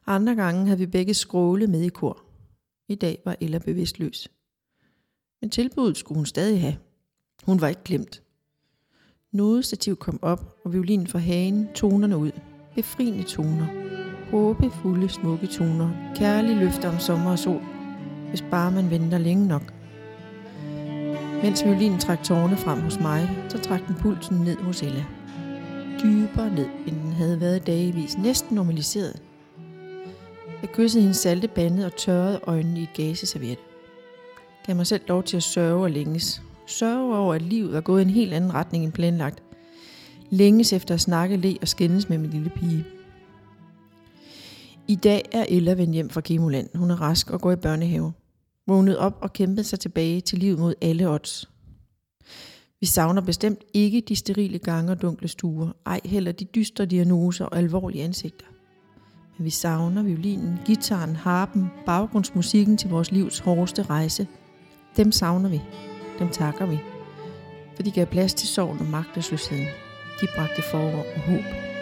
Andre 0.06 0.34
gange 0.34 0.66
havde 0.66 0.78
vi 0.78 0.86
begge 0.86 1.14
skrålet 1.14 1.70
med 1.70 1.80
i 1.80 1.88
kor. 1.88 2.22
I 2.88 2.94
dag 2.94 3.18
var 3.24 3.36
Ella 3.40 3.58
bevidstløs. 3.58 4.28
Men 5.40 5.50
tilbuddet 5.50 5.96
skulle 5.96 6.16
hun 6.16 6.26
stadig 6.26 6.60
have. 6.60 6.76
Hun 7.42 7.60
var 7.60 7.68
ikke 7.68 7.84
glemt. 7.84 8.22
Nodestativ 9.32 9.96
kom 9.96 10.18
op, 10.22 10.56
og 10.64 10.72
violinen 10.72 11.06
fra 11.06 11.18
hagen 11.18 11.68
tonerne 11.74 12.16
ud. 12.16 12.30
Befriende 12.74 13.22
toner. 13.22 13.66
Håbefulde, 14.30 15.08
smukke 15.08 15.46
toner. 15.46 16.12
Kærlige 16.16 16.58
løfter 16.58 16.88
om 16.88 16.98
sommer 16.98 17.30
og 17.30 17.38
sol. 17.38 17.62
Hvis 18.28 18.44
bare 18.50 18.72
man 18.72 18.90
venter 18.90 19.18
længe 19.18 19.48
nok. 19.48 19.74
Mens 21.42 21.64
violinen 21.64 21.98
trak 21.98 22.24
tårne 22.24 22.56
frem 22.56 22.80
hos 22.80 23.00
mig, 23.00 23.46
så 23.48 23.58
trak 23.58 23.86
den 23.86 23.94
pulsen 23.94 24.36
ned 24.36 24.56
hos 24.56 24.82
Ella. 24.82 25.04
Dybere 26.02 26.54
ned, 26.54 26.68
end 26.86 26.96
den 26.96 27.12
havde 27.12 27.40
været 27.40 27.66
dagevis. 27.66 28.18
Næsten 28.18 28.54
normaliseret. 28.54 29.22
Jeg 30.64 30.72
kyssede 30.72 31.02
hendes 31.02 31.16
salte 31.16 31.48
bande 31.48 31.86
og 31.86 31.96
tørrede 31.96 32.40
øjnene 32.42 32.80
i 32.80 32.82
et 32.82 32.88
gaseserviet. 32.94 33.58
Gav 34.66 34.76
mig 34.76 34.86
selv 34.86 35.02
lov 35.08 35.22
til 35.22 35.36
at 35.36 35.42
sørge 35.42 35.82
og 35.82 35.90
længes. 35.90 36.42
Sørge 36.66 37.18
over, 37.18 37.34
at 37.34 37.42
livet 37.42 37.76
er 37.76 37.80
gået 37.80 38.00
i 38.00 38.02
en 38.02 38.10
helt 38.10 38.32
anden 38.32 38.54
retning 38.54 38.84
end 38.84 38.92
planlagt. 38.92 39.42
Længes 40.30 40.72
efter 40.72 40.94
at 40.94 41.00
snakke, 41.00 41.36
le 41.36 41.56
og 41.62 41.68
skændes 41.68 42.08
med 42.08 42.18
min 42.18 42.30
lille 42.30 42.50
pige. 42.50 42.84
I 44.88 44.94
dag 44.94 45.28
er 45.32 45.46
Ella 45.48 45.72
vendt 45.72 45.94
hjem 45.94 46.10
fra 46.10 46.20
Gemoland. 46.24 46.68
Hun 46.74 46.90
er 46.90 47.00
rask 47.00 47.30
og 47.30 47.40
går 47.40 47.52
i 47.52 47.56
børnehave. 47.56 48.12
Vågnet 48.66 48.98
op 48.98 49.18
og 49.20 49.32
kæmpet 49.32 49.66
sig 49.66 49.80
tilbage 49.80 50.20
til 50.20 50.38
livet 50.38 50.58
mod 50.58 50.74
alle 50.82 51.10
odds. 51.10 51.50
Vi 52.80 52.86
savner 52.86 53.22
bestemt 53.22 53.64
ikke 53.74 54.00
de 54.00 54.16
sterile 54.16 54.58
gange 54.58 54.92
og 54.92 55.02
dunkle 55.02 55.28
stuer, 55.28 55.72
ej 55.86 56.00
heller 56.04 56.32
de 56.32 56.44
dystre 56.44 56.86
diagnoser 56.86 57.44
og 57.44 57.58
alvorlige 57.58 58.04
ansigter. 58.04 58.46
Vi 59.38 59.50
savner 59.50 60.02
violinen, 60.02 60.58
gitaren, 60.64 61.16
harpen, 61.16 61.70
baggrundsmusikken 61.86 62.76
til 62.76 62.90
vores 62.90 63.12
livs 63.12 63.38
hårdeste 63.38 63.82
rejse. 63.82 64.26
Dem 64.96 65.12
savner 65.12 65.48
vi. 65.48 65.60
Dem 66.18 66.28
takker 66.28 66.66
vi. 66.66 66.78
For 67.76 67.82
de 67.82 67.90
gav 67.90 68.06
plads 68.06 68.34
til 68.34 68.48
sorgen 68.48 68.80
og 68.80 68.86
magtesløsheden. 68.86 69.66
De 70.20 70.26
bragte 70.36 70.62
forår 70.62 71.06
og 71.16 71.20
håb. 71.20 71.73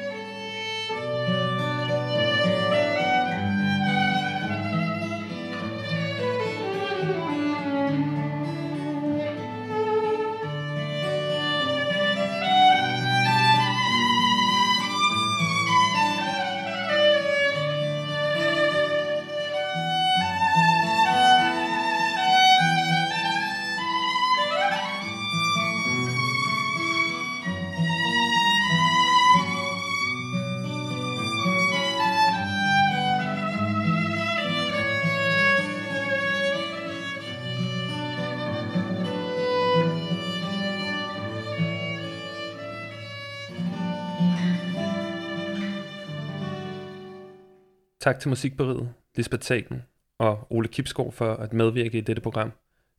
Tak 48.03 48.21
til 48.21 48.29
Musikberiget, 48.29 48.95
Lisbeth 49.17 49.43
Sagen 49.43 49.83
og 50.19 50.47
Ole 50.51 50.69
Kipskov 50.69 51.13
for 51.13 51.35
at 51.35 51.53
medvirke 51.53 51.99
i 51.99 52.01
dette 52.01 52.23
program. 52.23 52.53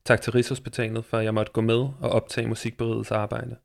Tak 0.06 0.22
til 0.22 0.34
Rigshospitalet 0.34 1.06
for, 1.06 1.18
at 1.18 1.26
jeg 1.26 1.34
måtte 1.34 1.52
gå 1.52 1.62
med 1.62 1.76
og 1.76 2.10
optage 2.10 2.48
Musikberidets 2.48 3.12
arbejde. 3.12 3.58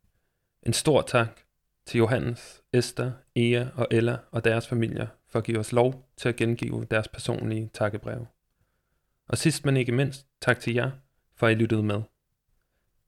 En 0.62 0.72
stor 0.72 1.02
tak 1.02 1.40
til 1.86 1.98
Johannes, 1.98 2.62
Esther, 2.72 3.12
Ea 3.36 3.66
og 3.74 3.86
Ella 3.90 4.16
og 4.30 4.44
deres 4.44 4.68
familier 4.68 5.06
for 5.28 5.38
at 5.38 5.44
give 5.44 5.58
os 5.58 5.72
lov 5.72 6.08
til 6.16 6.28
at 6.28 6.36
gengive 6.36 6.86
deres 6.90 7.08
personlige 7.08 7.70
takkebreve. 7.74 8.26
Og 9.28 9.38
sidst 9.38 9.64
men 9.64 9.76
ikke 9.76 9.92
mindst, 9.92 10.26
tak 10.40 10.60
til 10.60 10.74
jer 10.74 10.90
for 11.34 11.46
at 11.46 11.52
I 11.52 11.54
lyttede 11.54 11.82
med. 11.82 12.02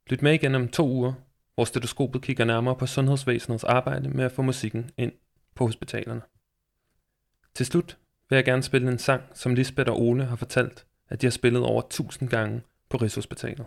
Lyt 0.07 0.23
med 0.23 0.33
igen 0.33 0.55
om 0.55 0.69
to 0.69 0.89
uger, 0.89 1.13
hvor 1.55 1.65
stetoskopet 1.65 2.23
kigger 2.23 2.45
nærmere 2.45 2.77
på 2.77 2.87
sundhedsvæsenets 2.87 3.65
arbejde 3.65 4.09
med 4.09 4.25
at 4.25 4.33
få 4.33 4.43
musikken 4.43 4.91
ind 4.97 5.13
på 5.55 5.67
hospitalerne. 5.67 6.23
Til 7.55 7.67
slut 7.67 7.99
vil 8.31 8.37
jeg 8.37 8.45
gerne 8.45 8.63
spille 8.63 8.91
en 8.91 8.99
sang, 8.99 9.23
som 9.35 9.55
Lisbeth 9.55 9.91
og 9.91 10.01
Ole 10.01 10.25
har 10.25 10.37
fortalt, 10.37 10.85
at 11.09 11.21
de 11.21 11.27
har 11.27 11.31
spillet 11.31 11.63
over 11.63 11.83
1000 11.83 12.29
gange 12.29 12.63
på 12.91 12.97
Rigshospitalet. 12.97 13.67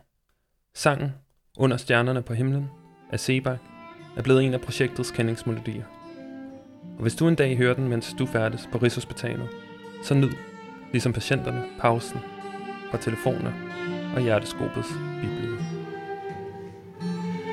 Sangen, 0.76 1.12
Under 1.58 1.78
stjernerne 1.78 2.22
på 2.22 2.34
himlen, 2.34 2.70
af 3.12 3.20
Sebak, 3.20 3.60
er 4.18 4.22
blevet 4.22 4.44
en 4.44 4.54
af 4.54 4.62
projektets 4.62 5.12
kendingsmelodier. 5.12 5.84
Og 6.98 7.02
hvis 7.02 7.16
du 7.16 7.28
en 7.28 7.36
dag 7.36 7.58
hører 7.58 7.74
den, 7.74 7.88
mens 7.88 8.16
du 8.20 8.26
færdes 8.26 8.70
på 8.72 8.78
Rigshospitalet, 8.78 9.50
så 10.04 10.14
nyd, 10.14 10.32
ligesom 10.92 11.14
patienterne, 11.14 11.64
pausen 11.80 12.20
fra 12.92 12.98
telefoner 12.98 13.52
og 14.16 14.22
hjerteskopets 14.22 14.90
bibel. 15.22 15.58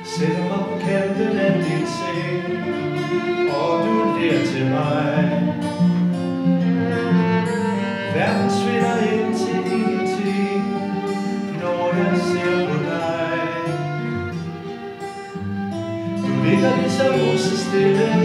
Sætter 0.05 0.43
mig 0.43 0.65
på 0.69 0.79
kanten 0.79 1.37
af 1.37 1.53
din 1.53 1.87
seng 1.87 2.51
verden 8.21 8.49
svinder 8.51 8.95
til 9.37 9.71
ingenting, 9.71 10.63
når 11.61 11.95
jeg 11.95 12.17
ser 12.29 12.67
på 12.69 12.77
dig. 12.89 13.39
Du 16.17 16.43
ligger 16.43 16.71
ligesom 16.81 17.37
så 17.37 17.57
stille, 17.57 18.20